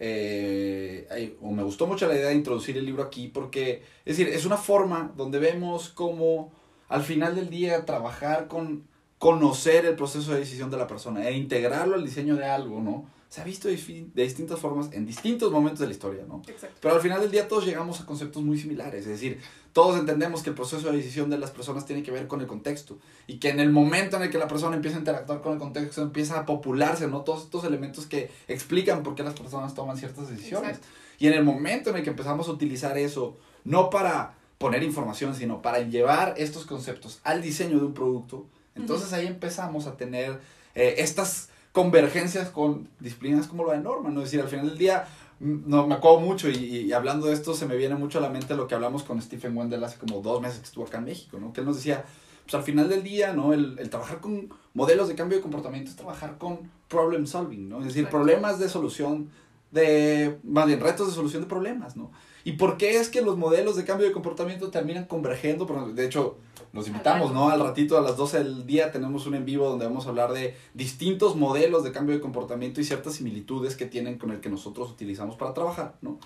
eh, 0.00 1.36
o 1.40 1.50
me 1.50 1.62
gustó 1.62 1.86
mucho 1.86 2.06
la 2.06 2.14
idea 2.14 2.28
de 2.28 2.34
introducir 2.34 2.76
el 2.76 2.86
libro 2.86 3.02
aquí, 3.02 3.28
porque, 3.28 3.82
es 4.04 4.16
decir, 4.16 4.32
es 4.32 4.44
una 4.44 4.56
forma 4.56 5.12
donde 5.16 5.38
vemos 5.38 5.88
cómo 5.88 6.52
al 6.88 7.02
final 7.02 7.34
del 7.34 7.50
día 7.50 7.84
trabajar 7.84 8.48
con 8.48 8.84
conocer 9.18 9.84
el 9.84 9.96
proceso 9.96 10.32
de 10.32 10.40
decisión 10.40 10.70
de 10.70 10.76
la 10.76 10.86
persona 10.86 11.28
e 11.28 11.36
integrarlo 11.36 11.96
al 11.96 12.04
diseño 12.04 12.36
de 12.36 12.44
algo, 12.44 12.80
¿no? 12.80 13.10
Se 13.28 13.42
ha 13.42 13.44
visto 13.44 13.68
de, 13.68 13.76
de 13.76 14.22
distintas 14.22 14.58
formas 14.58 14.90
en 14.92 15.04
distintos 15.04 15.52
momentos 15.52 15.80
de 15.80 15.86
la 15.86 15.92
historia, 15.92 16.24
¿no? 16.26 16.42
Exacto. 16.46 16.76
Pero 16.80 16.94
al 16.94 17.00
final 17.00 17.20
del 17.20 17.30
día 17.30 17.46
todos 17.46 17.66
llegamos 17.66 18.00
a 18.00 18.06
conceptos 18.06 18.42
muy 18.42 18.58
similares, 18.58 19.00
es 19.00 19.12
decir, 19.12 19.40
todos 19.78 19.96
entendemos 19.96 20.42
que 20.42 20.50
el 20.50 20.56
proceso 20.56 20.90
de 20.90 20.96
decisión 20.96 21.30
de 21.30 21.38
las 21.38 21.52
personas 21.52 21.86
tiene 21.86 22.02
que 22.02 22.10
ver 22.10 22.26
con 22.26 22.40
el 22.40 22.48
contexto 22.48 22.98
y 23.28 23.38
que 23.38 23.50
en 23.50 23.60
el 23.60 23.70
momento 23.70 24.16
en 24.16 24.24
el 24.24 24.28
que 24.28 24.36
la 24.36 24.48
persona 24.48 24.74
empieza 24.74 24.96
a 24.96 24.98
interactuar 24.98 25.40
con 25.40 25.52
el 25.52 25.60
contexto 25.60 26.02
empieza 26.02 26.40
a 26.40 26.46
popularse, 26.46 27.06
¿no? 27.06 27.20
Todos 27.20 27.44
estos 27.44 27.62
elementos 27.62 28.06
que 28.06 28.28
explican 28.48 29.04
por 29.04 29.14
qué 29.14 29.22
las 29.22 29.34
personas 29.34 29.76
toman 29.76 29.96
ciertas 29.96 30.28
decisiones. 30.30 30.78
Exacto. 30.78 30.88
Y 31.20 31.28
en 31.28 31.34
el 31.34 31.44
momento 31.44 31.90
en 31.90 31.96
el 31.98 32.02
que 32.02 32.10
empezamos 32.10 32.48
a 32.48 32.50
utilizar 32.50 32.98
eso, 32.98 33.36
no 33.62 33.88
para 33.88 34.34
poner 34.58 34.82
información, 34.82 35.36
sino 35.36 35.62
para 35.62 35.78
llevar 35.78 36.34
estos 36.38 36.66
conceptos 36.66 37.20
al 37.22 37.40
diseño 37.40 37.78
de 37.78 37.84
un 37.84 37.94
producto, 37.94 38.46
entonces 38.74 39.12
ahí 39.12 39.28
empezamos 39.28 39.86
a 39.86 39.96
tener 39.96 40.40
eh, 40.74 40.96
estas 40.98 41.50
convergencias 41.70 42.48
con 42.48 42.88
disciplinas 42.98 43.46
como 43.46 43.64
la 43.64 43.74
de 43.74 43.78
Norma, 43.78 44.10
¿no? 44.10 44.22
Es 44.22 44.32
decir, 44.32 44.40
al 44.40 44.48
final 44.48 44.70
del 44.70 44.78
día, 44.78 45.06
no, 45.40 45.86
me 45.86 45.94
acuerdo 45.94 46.20
mucho 46.20 46.48
y, 46.50 46.56
y 46.56 46.92
hablando 46.92 47.26
de 47.26 47.34
esto 47.34 47.54
se 47.54 47.66
me 47.66 47.76
viene 47.76 47.94
mucho 47.94 48.18
a 48.18 48.20
la 48.20 48.28
mente 48.28 48.56
lo 48.56 48.66
que 48.66 48.74
hablamos 48.74 49.02
con 49.04 49.20
Stephen 49.22 49.56
Wendell 49.56 49.84
hace 49.84 49.98
como 49.98 50.20
dos 50.20 50.40
meses 50.40 50.58
que 50.58 50.64
estuvo 50.64 50.84
acá 50.84 50.98
en 50.98 51.04
México, 51.04 51.38
¿no? 51.38 51.52
Que 51.52 51.60
él 51.60 51.66
nos 51.66 51.76
decía, 51.76 52.04
pues 52.44 52.54
al 52.54 52.62
final 52.62 52.88
del 52.88 53.02
día, 53.02 53.32
¿no? 53.32 53.52
El, 53.52 53.78
el 53.78 53.90
trabajar 53.90 54.20
con 54.20 54.48
modelos 54.74 55.08
de 55.08 55.14
cambio 55.14 55.38
de 55.38 55.42
comportamiento 55.42 55.90
es 55.90 55.96
trabajar 55.96 56.38
con 56.38 56.70
problem 56.88 57.26
solving, 57.26 57.68
¿no? 57.68 57.80
Es 57.80 57.86
decir, 57.86 58.08
problemas 58.08 58.58
de 58.58 58.68
solución 58.68 59.30
de, 59.70 60.38
más 60.44 60.66
bien, 60.66 60.80
retos 60.80 61.08
de 61.08 61.14
solución 61.14 61.42
de 61.42 61.48
problemas, 61.48 61.96
¿no? 61.96 62.10
¿Y 62.44 62.52
por 62.52 62.76
qué 62.76 62.98
es 62.98 63.08
que 63.08 63.20
los 63.20 63.36
modelos 63.36 63.76
de 63.76 63.84
cambio 63.84 64.06
de 64.06 64.12
comportamiento 64.12 64.70
terminan 64.70 65.04
convergiendo? 65.06 65.66
De 65.94 66.06
hecho, 66.06 66.36
los 66.72 66.86
invitamos, 66.86 67.32
¿no? 67.32 67.50
Al 67.50 67.60
ratito, 67.60 67.98
a 67.98 68.00
las 68.00 68.16
12 68.16 68.38
del 68.38 68.66
día, 68.66 68.92
tenemos 68.92 69.26
un 69.26 69.34
en 69.34 69.44
vivo 69.44 69.68
donde 69.68 69.86
vamos 69.86 70.06
a 70.06 70.10
hablar 70.10 70.32
de 70.32 70.54
distintos 70.74 71.36
modelos 71.36 71.84
de 71.84 71.92
cambio 71.92 72.14
de 72.14 72.20
comportamiento 72.20 72.80
y 72.80 72.84
ciertas 72.84 73.14
similitudes 73.14 73.76
que 73.76 73.86
tienen 73.86 74.18
con 74.18 74.30
el 74.30 74.40
que 74.40 74.48
nosotros 74.48 74.90
utilizamos 74.90 75.36
para 75.36 75.54
trabajar, 75.54 75.94
¿no? 76.00 76.18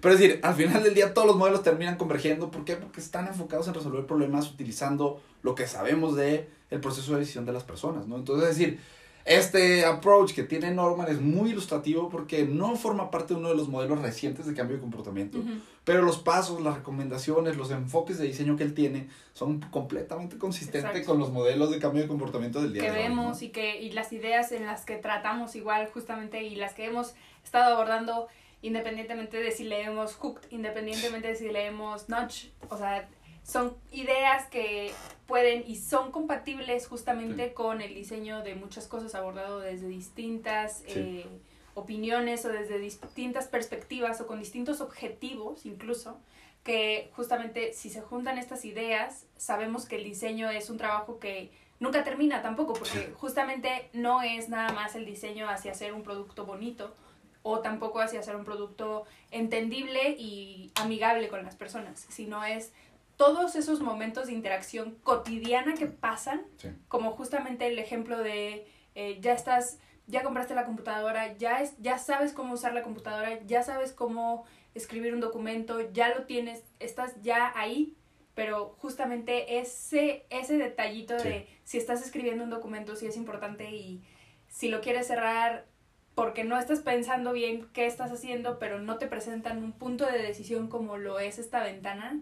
Pero 0.00 0.14
es 0.14 0.20
decir, 0.20 0.40
al 0.42 0.54
final 0.54 0.82
del 0.82 0.94
día 0.94 1.14
todos 1.14 1.26
los 1.26 1.36
modelos 1.36 1.62
terminan 1.62 1.96
convergiendo. 1.96 2.50
¿Por 2.50 2.64
qué? 2.64 2.76
Porque 2.76 3.00
están 3.00 3.26
enfocados 3.26 3.68
en 3.68 3.74
resolver 3.74 4.04
problemas 4.06 4.50
utilizando 4.50 5.20
lo 5.42 5.54
que 5.54 5.66
sabemos 5.66 6.14
de 6.14 6.48
el 6.70 6.80
proceso 6.80 7.12
de 7.12 7.20
decisión 7.20 7.46
de 7.46 7.52
las 7.52 7.62
personas, 7.62 8.06
¿no? 8.06 8.16
Entonces, 8.16 8.50
es 8.50 8.58
decir, 8.58 8.80
este 9.24 9.86
approach 9.86 10.34
que 10.34 10.42
tiene 10.42 10.70
Norman 10.70 11.08
es 11.08 11.20
muy 11.20 11.50
ilustrativo 11.50 12.10
porque 12.10 12.44
no 12.44 12.76
forma 12.76 13.10
parte 13.10 13.32
de 13.34 13.40
uno 13.40 13.48
de 13.48 13.54
los 13.54 13.68
modelos 13.68 14.00
recientes 14.02 14.44
de 14.46 14.52
cambio 14.54 14.76
de 14.76 14.82
comportamiento, 14.82 15.38
Ujú. 15.38 15.48
pero 15.84 16.02
los 16.02 16.18
pasos, 16.18 16.60
las 16.60 16.76
recomendaciones, 16.76 17.56
los 17.56 17.70
enfoques 17.70 18.18
de 18.18 18.26
diseño 18.26 18.56
que 18.56 18.64
él 18.64 18.74
tiene 18.74 19.08
son 19.32 19.60
completamente 19.70 20.36
consistentes 20.36 20.90
Exacto. 20.90 21.08
con 21.12 21.18
los 21.18 21.30
modelos 21.30 21.70
de 21.70 21.78
cambio 21.78 22.02
de 22.02 22.08
comportamiento 22.08 22.60
del 22.60 22.74
día 22.74 22.82
que 22.82 22.90
de 22.90 22.96
hoy, 22.98 23.08
¿no? 23.08 23.22
vemos 23.22 23.42
y 23.42 23.48
que 23.48 23.80
y 23.80 23.92
las 23.92 24.12
ideas 24.12 24.52
en 24.52 24.66
las 24.66 24.84
que 24.84 24.96
tratamos 24.96 25.56
igual 25.56 25.88
justamente 25.92 26.42
y 26.42 26.56
las 26.56 26.74
que 26.74 26.84
hemos 26.84 27.14
estado 27.42 27.74
abordando 27.74 28.28
independientemente 28.60 29.38
de 29.38 29.50
si 29.52 29.64
leemos 29.64 30.14
Hooked, 30.14 30.48
independientemente 30.50 31.28
de 31.28 31.36
si 31.36 31.48
leemos 31.50 32.08
Nudge, 32.08 32.50
o 32.70 32.76
sea, 32.78 33.08
son 33.44 33.76
ideas 33.92 34.46
que 34.48 34.92
pueden 35.26 35.62
y 35.66 35.76
son 35.76 36.10
compatibles 36.10 36.88
justamente 36.88 37.52
con 37.52 37.80
el 37.82 37.94
diseño 37.94 38.42
de 38.42 38.54
muchas 38.56 38.88
cosas 38.88 39.14
abordado 39.14 39.60
desde 39.60 39.86
distintas 39.86 40.78
Sí. 40.88 40.92
eh, 40.96 41.26
opiniones 41.74 42.44
o 42.44 42.48
desde 42.48 42.78
distintas 42.78 43.46
perspectivas 43.48 44.20
o 44.20 44.26
con 44.26 44.38
distintos 44.38 44.80
objetivos 44.80 45.66
incluso 45.66 46.16
que 46.62 47.10
justamente 47.16 47.72
si 47.74 47.90
se 47.90 48.00
juntan 48.00 48.38
estas 48.38 48.64
ideas 48.64 49.26
sabemos 49.36 49.84
que 49.86 49.96
el 49.96 50.04
diseño 50.04 50.48
es 50.50 50.70
un 50.70 50.78
trabajo 50.78 51.18
que 51.18 51.50
nunca 51.80 52.04
termina 52.04 52.42
tampoco 52.42 52.72
porque 52.74 53.12
justamente 53.18 53.90
no 53.92 54.22
es 54.22 54.48
nada 54.48 54.72
más 54.72 54.94
el 54.94 55.04
diseño 55.04 55.48
hacia 55.50 55.72
hacer 55.72 55.92
un 55.92 56.02
producto 56.02 56.46
bonito 56.46 56.94
o 57.42 57.58
tampoco 57.58 58.00
hacia 58.00 58.20
hacer 58.20 58.36
un 58.36 58.44
producto 58.44 59.04
entendible 59.30 60.10
y 60.18 60.70
amigable 60.76 61.28
con 61.28 61.44
las 61.44 61.56
personas, 61.56 62.06
sino 62.08 62.42
es 62.44 62.72
todos 63.16 63.54
esos 63.56 63.80
momentos 63.80 64.26
de 64.26 64.32
interacción 64.32 64.96
cotidiana 65.02 65.74
que 65.74 65.86
pasan, 65.86 66.42
Sí. 66.56 66.70
como 66.88 67.12
justamente 67.12 67.66
el 67.66 67.78
ejemplo 67.78 68.18
de 68.18 68.66
eh, 68.96 69.18
ya 69.20 69.32
estás, 69.32 69.78
ya 70.06 70.22
compraste 70.22 70.54
la 70.54 70.64
computadora, 70.66 71.36
ya, 71.36 71.60
es, 71.62 71.74
ya 71.78 71.98
sabes 71.98 72.32
cómo 72.32 72.54
usar 72.54 72.74
la 72.74 72.82
computadora, 72.82 73.40
ya 73.44 73.62
sabes 73.62 73.92
cómo 73.92 74.44
escribir 74.74 75.14
un 75.14 75.20
documento, 75.20 75.80
ya 75.92 76.14
lo 76.14 76.24
tienes, 76.26 76.62
estás 76.80 77.12
ya 77.22 77.52
ahí, 77.56 77.96
pero 78.34 78.74
justamente 78.78 79.58
ese, 79.58 80.26
ese 80.30 80.58
detallito 80.58 81.18
Sí. 81.18 81.28
de 81.28 81.48
si 81.64 81.78
estás 81.78 82.02
escribiendo 82.02 82.44
un 82.44 82.50
documento, 82.50 82.94
si 82.96 83.06
es 83.06 83.16
importante 83.16 83.70
y 83.70 84.02
si 84.48 84.68
lo 84.68 84.80
quieres 84.80 85.06
cerrar 85.08 85.66
porque 86.14 86.44
no 86.44 86.56
estás 86.58 86.78
pensando 86.80 87.32
bien 87.32 87.68
qué 87.72 87.86
estás 87.86 88.12
haciendo, 88.12 88.60
pero 88.60 88.78
no 88.80 88.98
te 88.98 89.08
presentan 89.08 89.62
un 89.64 89.72
punto 89.72 90.06
de 90.06 90.18
decisión 90.22 90.68
como 90.68 90.96
lo 90.96 91.18
es 91.18 91.38
esta 91.40 91.62
ventana, 91.64 92.20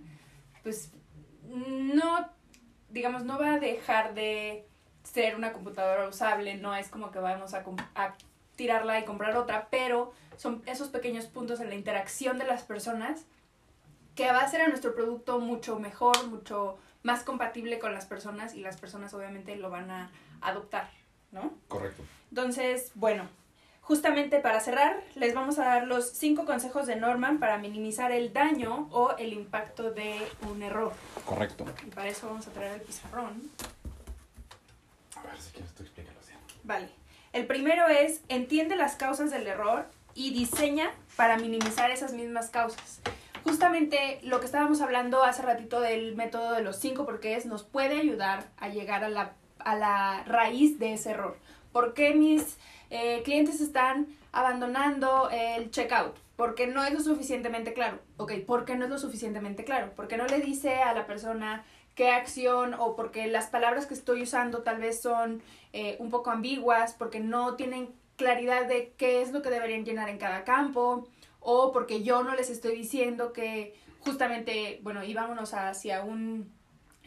pues 0.63 0.91
no, 1.45 2.29
digamos, 2.91 3.25
no 3.25 3.39
va 3.39 3.55
a 3.55 3.59
dejar 3.59 4.15
de 4.15 4.67
ser 5.03 5.37
una 5.37 5.53
computadora 5.53 6.09
usable, 6.09 6.57
no 6.57 6.75
es 6.75 6.89
como 6.89 7.11
que 7.11 7.19
vamos 7.19 7.55
a, 7.55 7.65
tirarla 8.57 9.01
y 9.01 9.05
comprar 9.05 9.37
otra, 9.37 9.69
pero 9.71 10.13
son 10.37 10.63
esos 10.67 10.89
pequeños 10.89 11.27
puntos 11.27 11.59
en 11.61 11.71
la 11.71 11.75
interacción 11.75 12.39
de 12.39 12.45
las 12.45 12.63
personas 12.63 13.25
que 14.15 14.31
va 14.31 14.41
a 14.41 14.45
hacer 14.45 14.61
a 14.61 14.69
nuestro 14.69 14.95
producto 14.95 15.41
mucho 15.41 15.79
mejor, 15.79 16.29
mucho 16.29 16.77
más 17.03 17.23
compatible 17.25 17.79
con 17.79 17.95
las 17.95 18.05
personas 18.05 18.55
y 18.55 18.61
las 18.61 18.77
personas 18.77 19.15
obviamente 19.15 19.57
lo 19.57 19.71
van 19.71 19.91
a 19.91 20.11
adoptar, 20.43 20.91
¿no? 21.33 21.55
Correcto. 21.67 22.03
Entonces, 22.29 22.93
bueno, 22.95 23.27
justamente 23.83 24.39
para 24.39 24.61
cerrar, 24.61 25.03
les 25.15 25.35
vamos 25.35 25.59
a 25.59 25.65
dar 25.65 25.87
los 25.87 26.11
cinco 26.11 26.47
consejos 26.47 26.87
de 26.87 26.97
Norman 26.97 27.39
para 27.39 27.59
minimizar 27.59 28.13
el 28.13 28.33
daño 28.33 28.89
o 28.91 29.15
el 29.19 29.33
impacto 29.33 29.91
de 29.91 30.17
un 30.49 30.63
error. 30.63 30.93
Correcto. 31.27 31.67
Y 31.87 31.91
para 31.91 32.09
eso 32.09 32.29
vamos 32.29 32.47
a 32.47 32.53
traer 32.53 32.75
el 32.75 32.81
pizarrón. 32.81 33.51
A 35.17 35.23
ver, 35.23 35.41
si 35.41 35.53
quieres 35.53 35.73
tú 35.75 35.83
explícalo. 35.83 36.19
Diana. 36.27 36.41
Vale. 36.65 36.89
El 37.33 37.47
primero 37.47 37.89
es, 37.89 38.23
entiende 38.29 38.77
las 38.77 38.97
causas 38.97 39.31
del 39.31 39.47
error 39.47 39.87
y 40.15 40.33
diseña 40.33 40.91
para 41.17 41.37
minimizar 41.37 41.91
esas 41.91 42.13
mismas 42.13 42.51
causas. 42.51 43.01
Justamente 43.43 44.21
lo 44.23 44.39
que 44.39 44.47
estábamos 44.47 44.81
hablando 44.81 45.25
hace 45.25 45.43
ratito 45.43 45.81
del 45.81 46.15
método 46.15 46.53
de 46.53 46.63
los 46.63 46.77
cinco 46.77 47.05
porqués 47.05 47.47
nos 47.47 47.65
puede 47.65 47.99
ayudar 47.99 48.45
a 48.59 48.69
llegar 48.69 49.03
a 49.03 49.09
la, 49.09 49.33
a 49.59 49.75
la 49.75 50.23
raíz 50.25 50.79
de 50.79 50.93
ese 50.93 51.11
error. 51.11 51.37
¿Por 51.73 51.95
qué 51.95 52.15
mis 52.15 52.59
eh, 52.93 53.23
clientes 53.25 53.61
están 53.61 54.07
abandonando 54.33 55.31
el 55.31 55.71
checkout? 55.71 56.15
Porque 56.37 56.67
no 56.67 56.85
es 56.85 56.93
lo 56.93 57.01
suficientemente 57.01 57.73
claro. 57.73 57.99
Ok, 58.19 58.33
¿por 58.47 58.65
qué 58.65 58.77
no 58.77 58.85
es 58.85 58.91
lo 58.91 58.99
suficientemente 58.99 59.65
claro? 59.65 59.93
Porque 59.97 60.17
no 60.17 60.27
le 60.27 60.41
dice 60.41 60.77
a 60.77 60.93
la 60.95 61.07
persona 61.07 61.65
qué 61.95 62.11
acción 62.11 62.75
o 62.75 62.97
porque 62.97 63.27
las 63.27 63.47
palabras 63.47 63.87
que 63.87 63.95
estoy 63.95 64.23
usando 64.23 64.63
tal 64.63 64.79
vez 64.79 65.01
son 65.01 65.43
eh, 65.73 65.97
un 65.99 66.11
poco 66.11 66.31
ambiguas, 66.31 66.95
porque 66.95 67.21
no 67.21 67.55
tienen 67.57 67.91
claridad 68.17 68.67
de 68.67 68.93
qué 68.97 69.23
es 69.23 69.33
lo 69.33 69.43
que 69.43 69.51
deberían 69.51 69.85
llenar 69.85 70.09
en 70.09 70.19
cada 70.19 70.45
campo, 70.45 71.09
o 71.41 71.73
porque 71.73 72.03
yo 72.03 72.23
no 72.23 72.35
les 72.35 72.51
estoy 72.51 72.77
diciendo 72.77 73.33
que 73.33 73.75
justamente, 74.01 74.81
bueno, 74.83 75.03
íbamos 75.05 75.55
hacia 75.55 76.03
un 76.03 76.53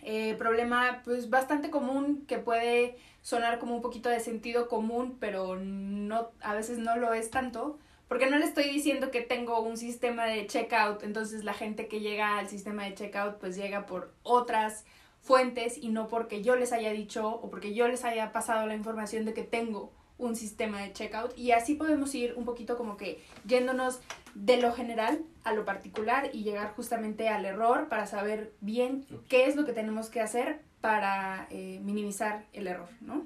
eh, 0.02 0.36
problema 0.38 1.02
pues 1.04 1.30
bastante 1.30 1.70
común 1.70 2.26
que 2.28 2.38
puede 2.38 2.98
sonar 3.26 3.58
como 3.58 3.76
un 3.76 3.82
poquito 3.82 4.08
de 4.08 4.20
sentido 4.20 4.68
común, 4.68 5.18
pero 5.20 5.56
no, 5.58 6.30
a 6.42 6.54
veces 6.54 6.78
no 6.78 6.96
lo 6.96 7.12
es 7.16 7.32
tanto, 7.32 7.80
porque 8.08 8.30
no 8.30 8.38
le 8.38 8.46
estoy 8.46 8.66
diciendo 8.66 9.10
que 9.10 9.22
tengo 9.22 9.62
un 9.62 9.78
sistema 9.78 10.26
de 10.26 10.46
checkout, 10.46 11.02
entonces 11.02 11.44
la 11.44 11.56
gente 11.56 11.88
que 11.88 12.02
llega 12.02 12.38
al 12.38 12.48
sistema 12.50 12.84
de 12.84 12.94
checkout 12.94 13.40
pues 13.40 13.56
llega 13.56 13.88
por 13.88 14.14
otras 14.22 14.86
fuentes 15.22 15.76
y 15.80 15.90
no 15.90 16.08
porque 16.08 16.44
yo 16.44 16.56
les 16.56 16.72
haya 16.72 16.92
dicho 16.92 17.28
o 17.28 17.50
porque 17.50 17.74
yo 17.74 17.88
les 17.88 18.06
haya 18.06 18.32
pasado 18.32 18.68
la 18.68 18.76
información 18.76 19.26
de 19.26 19.34
que 19.34 19.42
tengo 19.42 19.92
un 20.18 20.36
sistema 20.36 20.82
de 20.82 20.94
checkout 20.94 21.38
y 21.38 21.52
así 21.52 21.76
podemos 21.76 22.14
ir 22.16 22.34
un 22.38 22.46
poquito 22.46 22.78
como 22.78 22.98
que 22.98 23.24
yéndonos 23.46 24.00
de 24.34 24.58
lo 24.58 24.74
general 24.74 25.22
a 25.44 25.54
lo 25.54 25.66
particular 25.66 26.30
y 26.34 26.44
llegar 26.44 26.74
justamente 26.76 27.30
al 27.30 27.46
error 27.46 27.88
para 27.90 28.06
saber 28.06 28.54
bien 28.62 29.06
qué 29.28 29.48
es 29.48 29.56
lo 29.56 29.66
que 29.66 29.74
tenemos 29.74 30.10
que 30.10 30.22
hacer 30.22 30.62
para 30.82 31.48
eh, 31.50 31.80
minimizar 31.84 32.46
el 32.54 32.68
error, 32.68 32.90
¿no? 33.02 33.26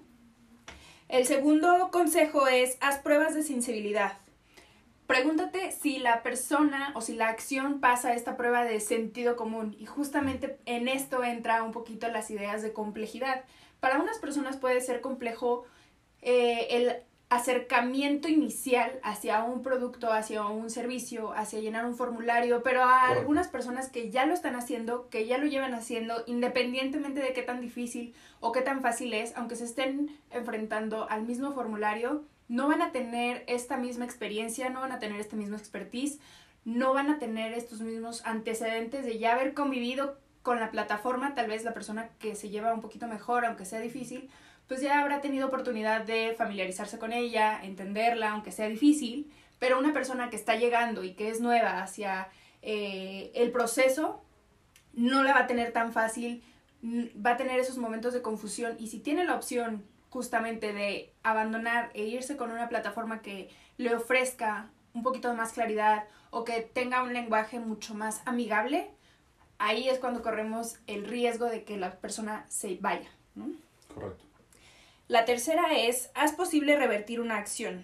El 1.10 1.26
segundo 1.26 1.90
consejo 1.92 2.48
es 2.48 2.78
haz 2.82 3.00
pruebas 3.00 3.34
de 3.34 3.42
sensibilidad. 3.42 4.14
Pregúntate 5.08 5.72
si 5.72 5.98
la 5.98 6.22
persona 6.22 6.92
o 6.94 7.02
si 7.02 7.16
la 7.16 7.30
acción 7.30 7.80
pasa 7.80 8.14
esta 8.14 8.38
prueba 8.38 8.64
de 8.64 8.80
sentido 8.80 9.36
común 9.36 9.76
y 9.80 9.88
justamente 9.88 10.60
en 10.66 10.88
esto 10.88 11.24
entra 11.24 11.64
un 11.64 11.72
poquito 11.72 12.08
las 12.10 12.30
ideas 12.30 12.62
de 12.62 12.74
complejidad. 12.74 13.44
Para 13.80 14.00
unas 14.00 14.20
personas 14.20 14.58
puede 14.58 14.82
ser 14.82 15.02
complejo 15.02 15.66
eh, 16.22 16.68
el 16.72 17.04
acercamiento 17.30 18.28
inicial 18.28 19.00
hacia 19.04 19.44
un 19.44 19.62
producto, 19.62 20.12
hacia 20.12 20.46
un 20.46 20.72
servicio, 20.72 21.32
hacia 21.34 21.60
llenar 21.60 21.86
un 21.86 21.96
formulario, 21.96 22.64
pero 22.64 22.84
a 22.84 23.10
algunas 23.10 23.48
personas 23.48 23.90
que 23.90 24.10
ya 24.10 24.26
lo 24.26 24.34
están 24.34 24.56
haciendo, 24.56 25.10
que 25.10 25.28
ya 25.28 25.38
lo 25.38 25.46
llevan 25.46 25.76
haciendo, 25.76 26.24
independientemente 26.26 27.22
de 27.22 27.34
qué 27.34 27.44
tan 27.44 27.62
difícil 27.62 28.16
o 28.40 28.52
qué 28.52 28.62
tan 28.62 28.82
fácil 28.82 29.14
es, 29.14 29.38
aunque 29.38 29.56
se 29.56 29.66
estén 29.66 30.18
enfrentando 30.32 31.08
al 31.08 31.22
mismo 31.22 31.54
formulario, 31.54 32.24
no 32.48 32.68
van 32.68 32.82
a 32.82 32.92
tener 32.92 33.44
esta 33.46 33.78
misma 33.78 34.06
experiencia, 34.06 34.72
no 34.72 34.82
van 34.82 34.92
a 34.92 34.98
tener 34.98 35.20
este 35.22 35.36
mismo 35.36 35.56
expertise, 35.56 36.20
no 36.66 36.96
van 36.96 37.12
a 37.12 37.20
tener 37.20 37.54
estos 37.54 37.82
mismos 37.82 38.26
antecedentes 38.26 39.06
de 39.06 39.20
ya 39.20 39.34
haber 39.34 39.54
convivido 39.54 40.18
con 40.42 40.60
la 40.60 40.72
plataforma, 40.72 41.36
tal 41.36 41.48
vez 41.48 41.64
la 41.64 41.76
persona 41.76 42.10
que 42.18 42.36
se 42.36 42.50
lleva 42.50 42.74
un 42.74 42.82
poquito 42.82 43.08
mejor, 43.08 43.46
aunque 43.46 43.66
sea 43.66 43.80
difícil, 43.80 44.32
pues 44.70 44.82
ya 44.82 45.02
habrá 45.02 45.20
tenido 45.20 45.48
oportunidad 45.48 46.06
de 46.06 46.36
familiarizarse 46.38 47.00
con 47.00 47.12
ella, 47.12 47.60
entenderla, 47.64 48.32
aunque 48.32 48.52
sea 48.52 48.70
difícil, 48.70 49.30
pero 49.58 49.80
una 49.80 49.94
persona 49.94 50.30
que 50.30 50.36
está 50.36 50.56
llegando 50.56 51.04
y 51.04 51.16
que 51.16 51.30
es 51.30 51.42
nueva 51.42 51.82
hacia 51.82 52.30
eh, 52.62 53.32
el 53.34 53.52
proceso, 53.52 54.22
no 54.94 55.24
la 55.24 55.34
va 55.34 55.40
a 55.42 55.48
tener 55.48 55.74
tan 55.74 55.92
fácil, 55.92 56.44
va 56.84 57.32
a 57.32 57.38
tener 57.38 57.60
esos 57.60 57.78
momentos 57.78 58.14
de 58.14 58.22
confusión 58.22 58.76
y 58.80 58.88
si 58.88 59.00
tiene 59.00 59.26
la 59.26 59.36
opción 59.36 59.84
justamente 60.12 60.72
de 60.72 61.12
abandonar 61.24 61.90
e 61.96 62.04
irse 62.04 62.38
con 62.38 62.52
una 62.52 62.70
plataforma 62.70 63.24
que 63.24 63.50
le 63.78 63.96
ofrezca 63.96 64.70
un 64.94 65.02
poquito 65.02 65.34
más 65.34 65.52
claridad 65.52 66.04
o 66.30 66.44
que 66.44 66.62
tenga 66.62 67.02
un 67.02 67.14
lenguaje 67.14 67.60
mucho 67.60 67.96
más 67.96 68.22
amigable, 68.26 68.92
ahí 69.58 69.90
es 69.90 69.98
cuando 69.98 70.22
corremos 70.22 70.78
el 70.86 71.06
riesgo 71.06 71.46
de 71.46 71.64
que 71.64 71.76
la 71.78 71.96
persona 71.96 72.46
se 72.50 72.78
vaya. 72.80 73.10
Correcto. 73.96 74.29
La 75.10 75.26
tercera 75.26 75.76
es, 75.76 76.12
haz 76.14 76.34
posible 76.34 76.76
revertir 76.76 77.20
una 77.20 77.38
acción. 77.38 77.84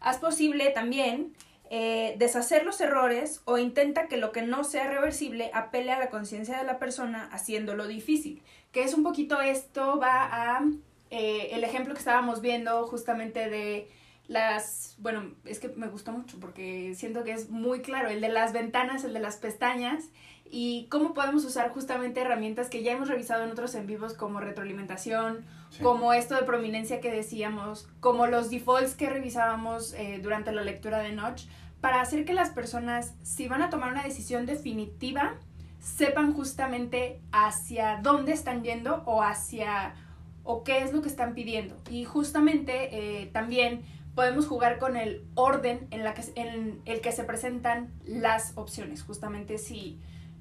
Haz 0.00 0.16
posible 0.16 0.70
también 0.70 1.34
eh, 1.68 2.14
deshacer 2.16 2.64
los 2.64 2.80
errores 2.80 3.42
o 3.44 3.58
intenta 3.58 4.08
que 4.08 4.16
lo 4.16 4.32
que 4.32 4.40
no 4.40 4.64
sea 4.64 4.88
reversible 4.88 5.50
apele 5.52 5.92
a 5.92 5.98
la 5.98 6.08
conciencia 6.08 6.56
de 6.56 6.64
la 6.64 6.78
persona 6.78 7.28
haciéndolo 7.30 7.86
difícil. 7.86 8.42
Que 8.72 8.84
es 8.84 8.94
un 8.94 9.02
poquito 9.02 9.42
esto, 9.42 10.00
va 10.00 10.30
a 10.32 10.64
eh, 11.10 11.50
el 11.52 11.62
ejemplo 11.62 11.92
que 11.92 11.98
estábamos 11.98 12.40
viendo 12.40 12.86
justamente 12.86 13.50
de 13.50 13.90
las, 14.30 14.94
bueno, 14.98 15.32
es 15.44 15.58
que 15.58 15.70
me 15.70 15.88
gustó 15.88 16.12
mucho 16.12 16.38
porque 16.38 16.94
siento 16.94 17.24
que 17.24 17.32
es 17.32 17.50
muy 17.50 17.80
claro, 17.82 18.08
el 18.08 18.20
de 18.20 18.28
las 18.28 18.52
ventanas, 18.52 19.02
el 19.02 19.12
de 19.12 19.18
las 19.18 19.38
pestañas 19.38 20.04
y 20.48 20.86
cómo 20.88 21.14
podemos 21.14 21.44
usar 21.44 21.70
justamente 21.72 22.20
herramientas 22.20 22.68
que 22.68 22.84
ya 22.84 22.92
hemos 22.92 23.08
revisado 23.08 23.42
en 23.42 23.50
otros 23.50 23.74
en 23.74 23.88
vivos 23.88 24.14
como 24.14 24.38
retroalimentación, 24.38 25.44
como 25.82 26.12
esto 26.12 26.36
de 26.36 26.42
prominencia 26.42 27.00
que 27.00 27.10
decíamos, 27.10 27.88
como 27.98 28.28
los 28.28 28.50
defaults 28.50 28.94
que 28.94 29.10
revisábamos 29.10 29.94
eh, 29.94 30.20
durante 30.22 30.52
la 30.52 30.62
lectura 30.62 31.00
de 31.00 31.10
Notch, 31.10 31.46
para 31.80 32.00
hacer 32.00 32.24
que 32.24 32.32
las 32.32 32.50
personas, 32.50 33.14
si 33.24 33.48
van 33.48 33.62
a 33.62 33.70
tomar 33.70 33.90
una 33.90 34.04
decisión 34.04 34.46
definitiva, 34.46 35.34
sepan 35.80 36.34
justamente 36.34 37.20
hacia 37.32 37.98
dónde 38.00 38.30
están 38.30 38.62
yendo 38.62 39.02
o 39.06 39.24
hacia 39.24 39.96
o 40.44 40.62
qué 40.62 40.82
es 40.82 40.92
lo 40.92 41.02
que 41.02 41.08
están 41.08 41.34
pidiendo. 41.34 41.76
Y 41.90 42.04
justamente 42.04 43.22
eh, 43.22 43.26
también 43.26 43.82
podemos 44.20 44.46
jugar 44.46 44.78
con 44.78 44.98
el 44.98 45.24
orden 45.34 45.88
en, 45.90 46.04
la 46.04 46.12
que, 46.12 46.22
en 46.34 46.82
el 46.84 47.00
que 47.00 47.10
se 47.10 47.24
presentan 47.24 47.90
las 48.04 48.52
opciones. 48.54 49.02
Justamente 49.02 49.56
si 49.56 49.98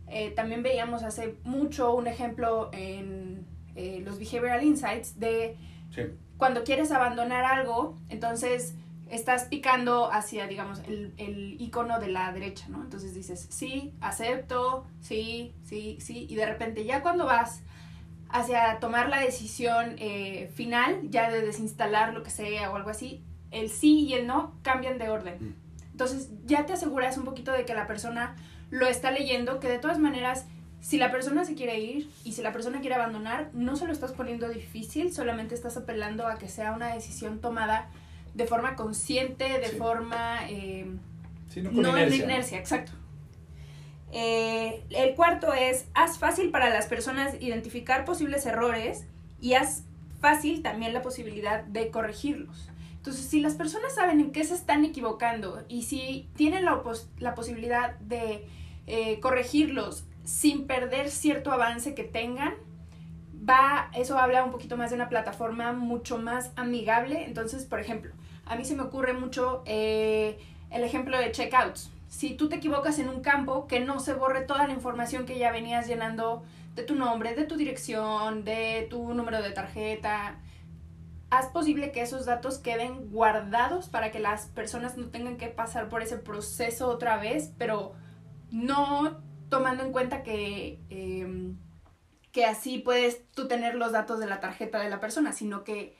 eh, 0.07 0.31
también 0.31 0.63
veíamos 0.63 1.01
hace 1.03 1.37
mucho 1.45 1.95
un 1.95 2.07
ejemplo 2.07 2.71
en 2.73 3.47
eh, 3.75 4.01
los 4.03 4.19
Behavioral 4.19 4.65
Insights 4.65 5.17
de 5.17 5.55
cuando 6.35 6.65
quieres 6.65 6.91
abandonar 6.91 7.45
algo, 7.45 7.95
entonces 8.09 8.75
estás 9.09 9.45
picando 9.45 10.11
hacia, 10.11 10.45
digamos, 10.45 10.79
el, 10.79 11.13
el 11.15 11.55
icono 11.61 12.01
de 12.01 12.09
la 12.09 12.33
derecha, 12.33 12.65
¿no? 12.67 12.83
Entonces 12.83 13.13
dices, 13.13 13.47
sí, 13.49 13.93
acepto, 14.01 14.85
sí, 14.99 15.55
sí, 15.63 15.99
sí, 16.01 16.27
y 16.29 16.35
de 16.35 16.45
repente 16.45 16.83
ya 16.83 17.01
cuando 17.01 17.25
vas 17.25 17.63
hacia 18.27 18.77
tomar 18.81 19.07
la 19.07 19.21
decisión 19.21 19.95
eh, 19.99 20.51
final, 20.53 21.09
ya 21.11 21.31
de 21.31 21.39
desinstalar 21.39 22.13
lo 22.13 22.23
que 22.23 22.29
sea 22.29 22.71
o 22.71 22.75
algo 22.75 22.89
así, 22.89 23.23
el 23.51 23.69
sí 23.69 24.05
y 24.05 24.13
el 24.13 24.27
no 24.27 24.53
cambian 24.61 24.97
de 24.97 25.09
orden. 25.09 25.37
Mm. 25.39 25.55
Entonces 25.91 26.29
ya 26.45 26.65
te 26.65 26.73
aseguras 26.73 27.17
un 27.17 27.25
poquito 27.25 27.51
de 27.51 27.65
que 27.65 27.73
la 27.73 27.87
persona 27.87 28.35
lo 28.69 28.87
está 28.87 29.11
leyendo, 29.11 29.59
que 29.59 29.67
de 29.67 29.79
todas 29.79 29.99
maneras, 29.99 30.45
si 30.79 30.97
la 30.97 31.11
persona 31.11 31.43
se 31.43 31.55
quiere 31.55 31.79
ir 31.79 32.09
y 32.23 32.33
si 32.33 32.41
la 32.41 32.53
persona 32.53 32.79
quiere 32.79 32.95
abandonar, 32.95 33.49
no 33.53 33.75
se 33.75 33.85
lo 33.85 33.91
estás 33.91 34.11
poniendo 34.11 34.47
difícil, 34.47 35.13
solamente 35.13 35.55
estás 35.55 35.75
apelando 35.75 36.27
a 36.27 36.37
que 36.37 36.47
sea 36.47 36.71
una 36.71 36.93
decisión 36.93 37.41
tomada 37.41 37.89
de 38.33 38.45
forma 38.45 38.75
consciente, 38.75 39.59
de 39.59 39.69
forma... 39.69 40.39
Eh, 40.49 40.87
no, 41.71 41.97
en 41.97 42.13
inercia, 42.13 42.59
exacto. 42.59 42.91
Eh, 44.11 44.83
el 44.91 45.15
cuarto 45.15 45.53
es, 45.53 45.85
haz 45.93 46.17
fácil 46.17 46.51
para 46.51 46.69
las 46.69 46.87
personas 46.87 47.35
identificar 47.41 48.05
posibles 48.05 48.45
errores 48.45 49.05
y 49.41 49.53
haz 49.53 49.83
fácil 50.19 50.61
también 50.61 50.93
la 50.93 51.01
posibilidad 51.01 51.63
de 51.63 51.89
corregirlos. 51.89 52.69
Entonces, 53.09 53.31
si 53.31 53.41
las 53.41 53.55
personas 53.55 53.95
saben 53.95 54.19
en 54.19 54.31
qué 54.31 54.43
se 54.43 54.53
están 54.53 54.85
equivocando 54.85 55.63
y 55.67 55.81
si 55.81 56.29
tienen 56.35 56.63
la, 56.63 56.79
la 57.17 57.33
posibilidad 57.33 57.95
de 58.01 58.47
eh, 58.85 59.19
corregirlos 59.19 60.05
sin 60.25 60.67
perder 60.67 61.09
cierto 61.09 61.51
avance 61.51 61.95
que 61.95 62.03
tengan, 62.03 62.53
va, 63.33 63.89
eso 63.95 64.19
habla 64.19 64.43
un 64.43 64.51
poquito 64.51 64.77
más 64.77 64.91
de 64.91 64.95
una 64.95 65.09
plataforma 65.09 65.73
mucho 65.73 66.19
más 66.19 66.51
amigable. 66.55 67.25
Entonces, 67.25 67.65
por 67.65 67.79
ejemplo, 67.79 68.13
a 68.45 68.55
mí 68.55 68.63
se 68.63 68.75
me 68.75 68.83
ocurre 68.83 69.13
mucho 69.13 69.63
eh, 69.65 70.37
el 70.69 70.83
ejemplo 70.83 71.17
de 71.17 71.31
checkouts 71.31 71.89
si 72.09 72.35
tú 72.35 72.47
te 72.47 72.57
equivocas 72.57 72.99
en 72.99 73.09
un 73.09 73.21
campo, 73.21 73.65
que 73.65 73.79
no 73.79 73.99
se 73.99 74.13
borre 74.13 74.41
toda 74.41 74.67
la 74.67 74.73
información 74.73 75.25
que 75.25 75.39
ya 75.39 75.51
venías 75.51 75.87
llenando 75.87 76.43
de 76.75 76.83
tu 76.83 76.93
nombre, 76.93 77.33
de 77.33 77.45
tu 77.45 77.55
dirección, 77.55 78.43
de 78.43 78.85
tu 78.87 79.15
número 79.15 79.41
de 79.41 79.49
tarjeta. 79.49 80.35
Haz 81.29 81.47
posible 81.47 81.91
que 81.91 82.01
esos 82.01 82.25
datos 82.25 82.57
queden 82.57 83.11
guardados 83.11 83.87
para 83.87 84.11
que 84.11 84.19
las 84.19 84.47
personas 84.47 84.97
no 84.97 85.09
tengan 85.09 85.37
que 85.37 85.47
pasar 85.47 85.87
por 85.87 86.01
ese 86.01 86.17
proceso 86.17 86.87
otra 86.87 87.17
vez, 87.17 87.51
pero 87.57 87.93
no 88.51 89.21
tomando 89.49 89.83
en 89.83 89.91
cuenta 89.91 90.23
que, 90.23 90.79
em, 90.89 91.57
que 92.31 92.45
así 92.45 92.79
puedes 92.79 93.27
tú 93.31 93.47
tener 93.47 93.75
los 93.75 93.91
datos 93.91 94.19
de 94.19 94.25
la 94.25 94.39
tarjeta 94.39 94.79
de 94.79 94.89
la 94.89 94.99
persona, 94.99 95.31
sino 95.31 95.63
que 95.63 95.95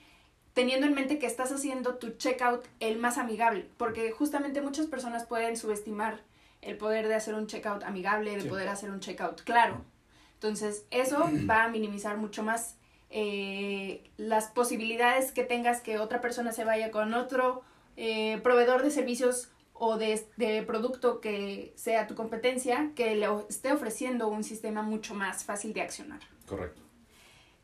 teniendo 0.54 0.88
en 0.88 0.94
mente 0.96 1.20
que 1.20 1.28
estás 1.28 1.52
haciendo 1.52 1.96
tu 1.96 2.12
checkout 2.12 2.66
el 2.80 2.98
más 2.98 3.18
amigable, 3.18 3.70
porque 3.78 4.12
justamente 4.12 4.62
muchas 4.62 4.88
personas 4.88 5.26
pueden 5.26 5.58
subestimar 5.58 6.22
el 6.62 6.78
poder 6.78 7.08
de 7.08 7.16
hacer 7.16 7.36
un 7.36 7.48
checkout 7.48 7.84
amigable, 7.84 8.36
de 8.36 8.50
poder 8.50 8.68
hacer 8.68 8.90
un 8.92 9.00
checkout 9.00 9.42
claro. 9.44 9.86
Entonces, 10.34 10.86
eso 10.92 11.30
va 11.50 11.66
a 11.66 11.70
minimizar 11.70 12.18
mucho 12.18 12.44
más 12.44 12.79
eh, 13.10 14.04
las 14.18 14.48
posibilidades 14.48 15.32
que 15.32 15.44
tengas 15.44 15.82
que 15.82 16.00
otra 16.00 16.22
persona 16.22 16.52
se 16.52 16.64
vaya 16.64 16.92
con 16.92 17.14
otro 17.14 17.64
eh, 17.98 18.40
proveedor 18.44 18.84
de 18.84 18.92
servicios 18.92 19.50
o 19.74 19.98
de, 19.98 20.26
de, 20.38 20.62
producto 20.64 21.22
que 21.22 21.74
sea 21.76 22.08
tu 22.08 22.16
competencia, 22.16 22.92
que 22.96 23.16
le 23.16 23.28
esté 23.50 23.72
ofreciendo 23.72 24.28
un 24.28 24.44
sistema 24.44 24.82
mucho 24.82 25.16
más 25.16 25.44
fácil 25.44 25.74
de 25.74 25.82
accionar. 25.82 26.20
Correcto. 26.46 26.82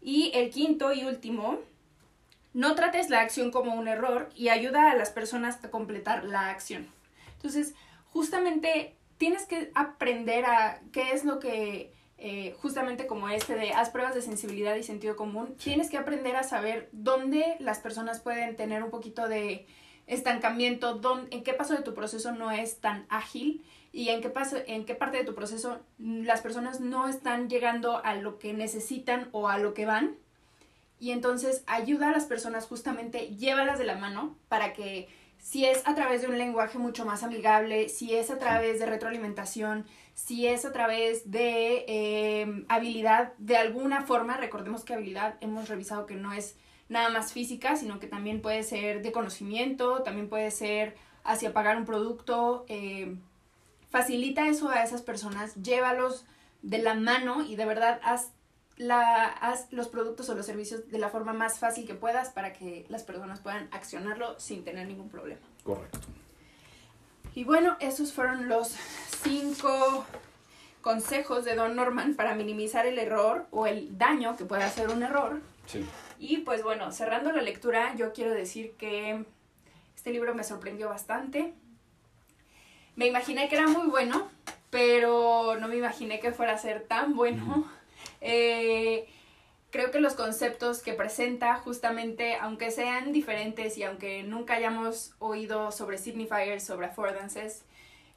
Y 0.02 0.32
el 0.34 0.50
quinto 0.50 0.94
y 0.94 1.04
último 1.04 1.60
no 2.54 2.74
trates 2.76 3.10
la 3.10 3.20
acción 3.20 3.52
como 3.52 3.76
un 3.76 3.88
error 3.88 4.30
y 4.34 4.48
ayuda 4.48 4.92
a 4.92 4.96
las 4.96 5.10
personas 5.10 5.64
a 5.64 5.72
completar 5.72 6.24
la 6.24 6.50
acción. 6.50 6.88
Entonces, 7.36 7.76
justamente 8.12 8.96
tienes 9.18 9.46
que 9.46 9.72
aprender 9.76 10.46
a 10.46 10.80
qué 10.94 11.12
es 11.12 11.26
lo 11.26 11.40
que, 11.40 11.92
eh, 12.18 12.56
justamente 12.62 13.08
como 13.08 13.28
este 13.28 13.56
de 13.56 13.74
haz 13.74 13.90
pruebas 13.90 14.16
de 14.16 14.22
sensibilidad 14.22 14.76
y 14.76 14.84
sentido 14.84 15.16
común, 15.16 15.56
tienes 15.58 15.90
que 15.90 15.98
aprender 15.98 16.36
a 16.36 16.44
saber 16.44 16.90
dónde 16.92 17.58
las 17.60 17.80
personas 17.80 18.22
pueden 18.22 18.56
tener 18.56 18.84
un 18.84 18.90
poquito 18.90 19.28
de 19.28 19.68
estancamiento, 20.08 20.96
dónde, 20.96 21.36
en 21.36 21.44
qué 21.44 21.54
paso 21.54 21.74
de 21.74 21.82
tu 21.82 21.94
proceso 21.94 22.32
no 22.32 22.52
es 22.52 22.80
tan 22.80 23.06
ágil 23.10 23.66
y 23.92 24.10
en 24.10 24.22
qué, 24.22 24.30
paso, 24.30 24.58
en 24.66 24.86
qué 24.86 24.96
parte 24.96 25.18
de 25.18 25.26
tu 25.26 25.36
proceso 25.36 25.80
las 25.98 26.42
personas 26.42 26.80
no 26.80 27.08
están 27.08 27.50
llegando 27.50 28.04
a 28.04 28.16
lo 28.16 28.40
que 28.40 28.54
necesitan 28.54 29.30
o 29.32 29.50
a 29.50 29.58
lo 29.58 29.74
que 29.74 29.86
van. 29.86 30.16
Y 31.00 31.12
entonces 31.12 31.64
ayuda 31.68 32.10
a 32.10 32.12
las 32.12 32.26
personas 32.26 32.66
justamente, 32.66 33.36
llévalas 33.36 33.78
de 33.78 33.86
la 33.86 33.98
mano 33.98 34.38
para 34.48 34.74
que 34.74 35.10
si 35.46 35.64
es 35.64 35.84
a 35.86 35.94
través 35.94 36.24
de 36.24 36.28
un 36.28 36.40
lenguaje 36.40 36.80
mucho 36.80 37.06
más 37.06 37.22
amigable, 37.22 37.88
si 37.88 38.16
es 38.16 38.32
a 38.32 38.40
través 38.40 38.80
de 38.80 38.88
retroalimentación, 38.88 39.86
si 40.16 40.48
es 40.48 40.66
a 40.66 40.72
través 40.72 41.30
de 41.30 41.86
eh, 41.88 42.66
habilidad 42.68 43.34
de 43.38 43.56
alguna 43.56 44.02
forma, 44.02 44.38
recordemos 44.38 44.84
que 44.84 44.96
habilidad 44.96 45.36
hemos 45.42 45.70
revisado 45.70 46.08
que 46.08 46.16
no 46.16 46.34
es 46.34 46.56
nada 46.90 47.10
más 47.10 47.32
física, 47.32 47.76
sino 47.76 48.00
que 48.00 48.08
también 48.08 48.42
puede 48.42 48.64
ser 48.64 49.04
de 49.04 49.12
conocimiento, 49.12 50.02
también 50.02 50.30
puede 50.30 50.50
ser 50.50 50.96
hacia 51.24 51.54
pagar 51.54 51.78
un 51.78 51.86
producto, 51.86 52.66
eh, 52.68 53.16
facilita 53.92 54.48
eso 54.48 54.70
a 54.70 54.82
esas 54.82 55.04
personas, 55.04 55.54
llévalos 55.62 56.26
de 56.64 56.80
la 56.80 56.96
mano 56.96 57.46
y 57.46 57.56
de 57.56 57.66
verdad 57.66 58.02
haz, 58.04 58.32
la, 58.78 59.26
haz 59.28 59.72
los 59.72 59.88
productos 59.88 60.30
o 60.30 60.36
los 60.36 60.46
servicios 60.46 60.90
de 60.90 60.98
la 60.98 61.10
forma 61.10 61.34
más 61.34 61.60
fácil 61.60 61.86
que 61.86 61.96
puedas 61.96 62.30
para 62.30 62.54
que 62.54 62.86
las 62.90 63.04
personas 63.04 63.40
puedan 63.40 63.70
accionarlo 63.72 64.40
sin 64.40 64.64
tener 64.64 64.88
ningún 64.88 65.10
problema. 65.10 65.42
Correcto. 65.64 66.00
Y 67.34 67.44
bueno, 67.44 67.78
esos 67.80 68.14
fueron 68.14 68.48
los 68.48 68.76
cinco 69.24 70.06
consejos 70.82 71.44
de 71.46 71.56
Don 71.56 71.76
Norman 71.76 72.16
para 72.16 72.36
minimizar 72.36 72.86
el 72.86 73.00
error 73.00 73.48
o 73.52 73.68
el 73.68 73.98
daño 73.98 74.38
que 74.38 74.46
pueda 74.46 74.66
hacer 74.66 74.90
un 74.90 75.04
error. 75.04 75.42
Sí. 75.66 75.86
Y 76.20 76.38
pues 76.38 76.64
bueno, 76.64 76.92
cerrando 76.92 77.32
la 77.32 77.42
lectura, 77.42 77.96
yo 77.96 78.14
quiero 78.14 78.32
decir 78.32 78.76
que 78.78 79.26
este 79.96 80.12
libro 80.12 80.36
me 80.36 80.44
sorprendió 80.44 80.88
bastante. 80.88 81.54
Me 82.96 83.08
imaginé 83.08 83.50
que 83.50 83.56
era 83.56 83.68
muy 83.68 83.88
bueno, 83.88 84.30
pero 84.70 85.58
no 85.60 85.68
me 85.68 85.76
imaginé 85.76 86.20
que 86.20 86.32
fuera 86.32 86.54
a 86.54 86.58
ser 86.58 86.84
tan 86.84 87.16
bueno. 87.16 87.70
Eh, 88.22 89.08
creo 89.72 89.92
que 89.92 90.00
los 90.00 90.14
conceptos 90.14 90.82
que 90.82 90.94
presenta, 90.94 91.56
justamente, 91.58 92.36
aunque 92.36 92.72
sean 92.72 93.12
diferentes 93.12 93.78
y 93.78 93.84
aunque 93.84 94.24
nunca 94.24 94.56
hayamos 94.56 95.14
oído 95.20 95.72
sobre 95.72 95.98
signifiers, 95.98 96.64
sobre 96.64 96.88
affordances, 96.88 97.64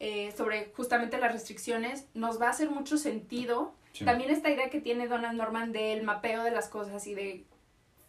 eh, 0.01 0.33
sobre 0.37 0.73
justamente 0.77 1.19
las 1.19 1.33
restricciones, 1.33 2.07
nos 2.15 2.41
va 2.41 2.47
a 2.47 2.51
hacer 2.51 2.71
mucho 2.71 2.97
sentido. 2.97 3.75
Sí. 3.93 4.05
También 4.05 4.31
esta 4.31 4.51
idea 4.51 4.71
que 4.71 4.81
tiene 4.81 5.09
Donald 5.09 5.37
Norman 5.37 5.73
del 5.73 6.03
mapeo 6.05 6.45
de 6.45 6.53
las 6.53 6.69
cosas 6.69 7.07
y 7.09 7.15
de 7.15 7.45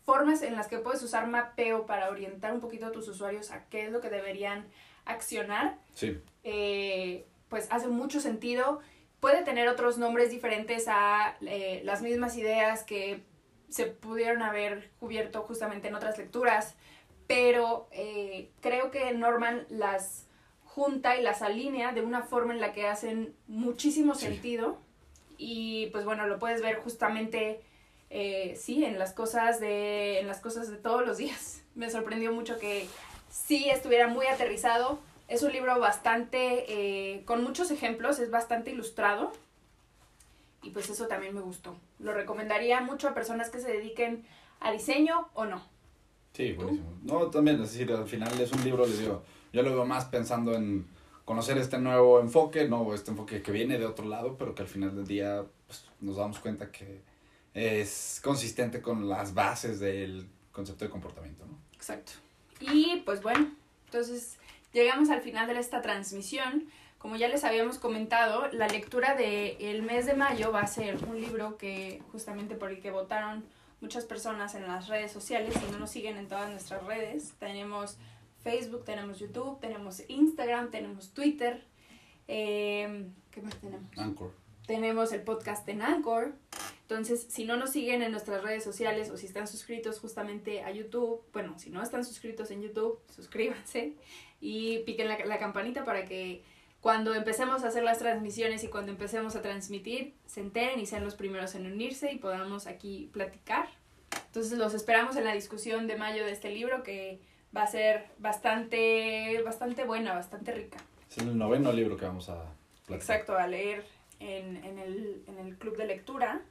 formas 0.05 0.41
en 0.43 0.55
las 0.55 0.67
que 0.67 0.77
puedes 0.77 1.01
usar 1.03 1.27
mapeo 1.27 1.85
para 1.85 2.09
orientar 2.09 2.53
un 2.53 2.59
poquito 2.59 2.87
a 2.87 2.91
tus 2.91 3.07
usuarios 3.07 3.51
a 3.51 3.65
qué 3.69 3.85
es 3.85 3.91
lo 3.91 4.01
que 4.01 4.09
deberían 4.09 4.67
accionar, 5.05 5.77
Sí. 5.95 6.19
eh, 6.43 7.25
pues 7.47 7.67
hace 7.71 7.87
mucho 7.87 8.19
sentido. 8.19 8.79
Puede 9.19 9.43
tener 9.43 9.67
otros 9.67 9.97
nombres 9.97 10.31
diferentes 10.31 10.87
a 10.87 11.35
eh, 11.41 11.81
las 11.83 12.01
mismas 12.01 12.37
ideas 12.37 12.83
que 12.83 13.21
se 13.69 13.85
pudieron 13.85 14.41
haber 14.41 14.89
cubierto 14.99 15.41
justamente 15.43 15.89
en 15.89 15.95
otras 15.95 16.17
lecturas, 16.17 16.75
pero 17.27 17.87
eh, 17.91 18.49
creo 18.61 18.91
que 18.91 19.11
Norman 19.13 19.65
las 19.69 20.25
junta 20.63 21.17
y 21.17 21.21
las 21.21 21.41
alinea 21.41 21.91
de 21.91 22.01
una 22.01 22.21
forma 22.23 22.53
en 22.53 22.61
la 22.61 22.73
que 22.73 22.87
hacen 22.87 23.35
muchísimo 23.47 24.15
Sí. 24.15 24.27
sentido 24.27 24.79
y 25.37 25.87
pues 25.87 26.05
bueno, 26.05 26.25
lo 26.27 26.39
puedes 26.39 26.61
ver 26.61 26.77
justamente 26.77 27.61
eh, 28.09 28.55
sí, 28.59 28.83
en 28.85 28.97
las 28.97 29.13
cosas 29.13 29.59
de 29.59 30.19
en 30.19 30.27
las 30.27 30.39
cosas 30.39 30.69
de 30.71 30.77
todos 30.77 31.05
los 31.05 31.17
días. 31.17 31.61
Me 31.75 31.89
sorprendió 31.89 32.31
mucho 32.31 32.57
que 32.57 32.87
sí 33.29 33.69
estuviera 33.69 34.07
muy 34.07 34.25
aterrizado. 34.27 34.99
Es 35.29 35.43
un 35.43 35.51
libro 35.51 35.79
bastante 35.79 36.65
eh, 36.67 37.23
con 37.23 37.43
muchos 37.43 37.69
ejemplos, 37.69 38.17
es 38.17 38.31
bastante 38.31 38.71
ilustrado 38.71 39.31
y 40.63 40.71
pues 40.71 40.89
eso 40.89 41.07
también 41.07 41.35
me 41.35 41.41
gustó. 41.41 41.77
Lo 41.99 42.13
recomendaría 42.13 42.81
mucho 42.81 43.07
a 43.07 43.13
personas 43.13 43.51
que 43.51 43.59
se 43.59 43.71
dediquen 43.71 44.25
a 44.59 44.71
diseño 44.71 45.29
o 45.35 45.45
no. 45.45 45.61
Sí, 46.33 46.53
buenísimo. 46.53 46.97
No, 47.03 47.27
también, 47.27 47.61
es 47.61 47.73
decir, 47.73 47.91
al 47.91 48.07
final 48.07 48.41
es 48.41 48.51
un 48.51 48.63
libro, 48.63 48.87
les 48.87 48.99
digo, 48.99 49.21
yo 49.53 49.61
lo 49.61 49.69
veo 49.71 49.85
más 49.85 50.05
pensando 50.05 50.55
en 50.55 50.87
conocer 51.25 51.59
este 51.59 51.77
nuevo 51.77 52.19
enfoque, 52.19 52.67
no 52.67 52.91
este 52.95 53.11
enfoque 53.11 53.43
que 53.43 53.51
viene 53.51 53.77
de 53.77 53.85
otro 53.85 54.05
lado, 54.05 54.35
pero 54.35 54.55
que 54.55 54.63
al 54.63 54.67
final 54.67 54.95
del 54.95 55.05
día 55.05 55.45
pues, 55.67 55.85
nos 56.01 56.17
damos 56.17 56.39
cuenta 56.39 56.71
que 56.71 57.01
es 57.53 58.19
consistente 58.23 58.81
con 58.81 59.07
las 59.07 59.35
bases 59.35 59.79
del 59.79 60.27
concepto 60.51 60.85
de 60.85 60.91
comportamiento, 60.91 61.45
¿no? 61.45 61.55
Exacto. 61.75 62.13
Y 62.59 63.03
pues 63.05 63.21
bueno, 63.21 63.51
entonces 63.85 64.38
llegamos 64.73 65.09
al 65.09 65.21
final 65.21 65.47
de 65.47 65.59
esta 65.59 65.81
transmisión. 65.81 66.65
Como 66.97 67.15
ya 67.15 67.29
les 67.29 67.43
habíamos 67.43 67.79
comentado, 67.79 68.49
la 68.51 68.67
lectura 68.67 69.15
del 69.15 69.83
mes 69.83 70.05
de 70.05 70.15
mayo 70.15 70.51
va 70.51 70.61
a 70.61 70.67
ser 70.67 70.97
un 71.05 71.19
libro 71.19 71.57
que 71.57 72.01
justamente 72.11 72.55
por 72.55 72.71
el 72.71 72.81
que 72.81 72.91
votaron 72.91 73.45
muchas 73.79 74.05
personas 74.05 74.53
en 74.55 74.67
las 74.67 74.87
redes 74.87 75.11
sociales. 75.11 75.53
Si 75.53 75.71
no 75.71 75.79
nos 75.79 75.91
siguen 75.91 76.17
en 76.17 76.27
todas 76.27 76.49
nuestras 76.49 76.83
redes, 76.83 77.33
tenemos 77.39 77.97
Facebook, 78.43 78.83
tenemos 78.83 79.19
YouTube, 79.19 79.59
tenemos 79.61 80.03
Instagram, 80.09 80.71
tenemos 80.71 81.11
Twitter. 81.13 81.63
Eh, 82.27 83.07
¿Qué 83.31 83.41
más 83.41 83.55
tenemos? 83.55 83.97
Anchor. 83.97 84.33
tenemos 84.67 85.13
el 85.13 85.21
podcast 85.21 85.67
en 85.69 85.81
Anchor. 85.81 86.33
Entonces, 86.81 87.27
si 87.29 87.45
no 87.45 87.55
nos 87.55 87.71
siguen 87.71 88.01
en 88.01 88.11
nuestras 88.11 88.43
redes 88.43 88.63
sociales 88.63 89.09
o 89.09 89.17
si 89.17 89.25
están 89.27 89.47
suscritos 89.47 89.99
justamente 89.99 90.63
a 90.63 90.71
YouTube, 90.71 91.21
bueno, 91.31 91.57
si 91.59 91.69
no 91.69 91.81
están 91.81 92.03
suscritos 92.03 92.51
en 92.51 92.61
YouTube, 92.61 92.99
suscríbanse 93.15 93.95
y 94.39 94.79
piquen 94.79 95.07
la, 95.07 95.17
la 95.25 95.37
campanita 95.37 95.83
para 95.85 96.05
que 96.05 96.43
cuando 96.81 97.13
empecemos 97.13 97.63
a 97.63 97.67
hacer 97.67 97.83
las 97.83 97.99
transmisiones 97.99 98.63
y 98.63 98.69
cuando 98.69 98.91
empecemos 98.91 99.35
a 99.35 99.41
transmitir, 99.41 100.13
se 100.25 100.39
enteren 100.39 100.79
y 100.79 100.85
sean 100.85 101.03
los 101.03 101.15
primeros 101.15 101.55
en 101.55 101.65
unirse 101.65 102.11
y 102.11 102.17
podamos 102.17 102.67
aquí 102.67 103.09
platicar. 103.11 103.67
Entonces, 104.27 104.57
los 104.57 104.73
esperamos 104.73 105.15
en 105.17 105.25
la 105.25 105.33
discusión 105.33 105.87
de 105.87 105.97
mayo 105.97 106.25
de 106.25 106.31
este 106.31 106.51
libro 106.51 106.83
que 106.83 107.19
va 107.55 107.63
a 107.63 107.67
ser 107.67 108.05
bastante, 108.17 109.41
bastante 109.43 109.83
buena, 109.83 110.13
bastante 110.13 110.53
rica. 110.53 110.77
Es 111.09 111.17
el 111.17 111.37
noveno 111.37 111.73
libro 111.73 111.97
que 111.97 112.05
vamos 112.05 112.29
a 112.29 112.45
platicar. 112.85 112.95
Exacto, 112.95 113.37
a 113.37 113.47
leer 113.47 113.85
en, 114.19 114.63
en, 114.63 114.79
el, 114.79 115.23
en 115.27 115.39
el 115.39 115.57
club 115.57 115.75
de 115.75 115.85
lectura. 115.85 116.41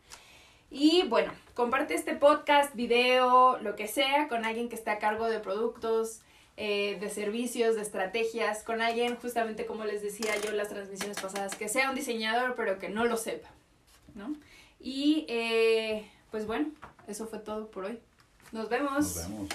Y 0.70 1.04
bueno, 1.08 1.32
comparte 1.54 1.94
este 1.94 2.14
podcast, 2.14 2.74
video, 2.74 3.58
lo 3.58 3.76
que 3.76 3.88
sea, 3.88 4.28
con 4.28 4.44
alguien 4.44 4.68
que 4.68 4.74
esté 4.74 4.90
a 4.90 4.98
cargo 4.98 5.26
de 5.28 5.40
productos, 5.40 6.20
eh, 6.60 6.98
de 6.98 7.08
servicios, 7.08 7.76
de 7.76 7.82
estrategias, 7.82 8.64
con 8.64 8.82
alguien, 8.82 9.14
justamente 9.14 9.64
como 9.64 9.84
les 9.84 10.02
decía 10.02 10.32
yo 10.42 10.50
en 10.50 10.56
las 10.56 10.70
transmisiones 10.70 11.20
pasadas, 11.20 11.54
que 11.54 11.68
sea 11.68 11.88
un 11.88 11.94
diseñador, 11.94 12.56
pero 12.56 12.80
que 12.80 12.88
no 12.88 13.04
lo 13.04 13.16
sepa, 13.16 13.48
¿no? 14.16 14.34
Y 14.80 15.24
eh, 15.28 16.04
pues 16.32 16.48
bueno, 16.48 16.72
eso 17.06 17.28
fue 17.28 17.38
todo 17.38 17.70
por 17.70 17.84
hoy. 17.84 18.00
Nos 18.50 18.68
vemos. 18.68 18.92
Nos 18.92 19.28
vemos. 19.28 19.48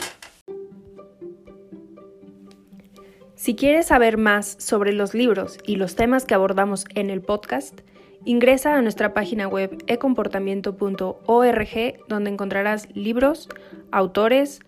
Si 3.35 3.57
quieres 3.57 3.87
saber 3.87 4.17
más 4.17 4.55
sobre 4.59 4.93
los 4.93 5.13
libros 5.13 5.57
y 5.65 5.75
los 5.75 5.97
temas 5.97 6.23
que 6.23 6.35
abordamos 6.35 6.85
en 6.95 7.09
el 7.09 7.19
podcast, 7.19 7.81
ingresa 8.23 8.77
a 8.77 8.81
nuestra 8.81 9.13
página 9.13 9.49
web 9.49 9.83
ecomportamiento.org 9.87 12.07
donde 12.07 12.29
encontrarás 12.29 12.87
libros, 12.95 13.49
autores, 13.91 14.61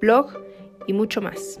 blog 0.00 0.38
y 0.86 0.92
mucho 0.92 1.20
más. 1.20 1.60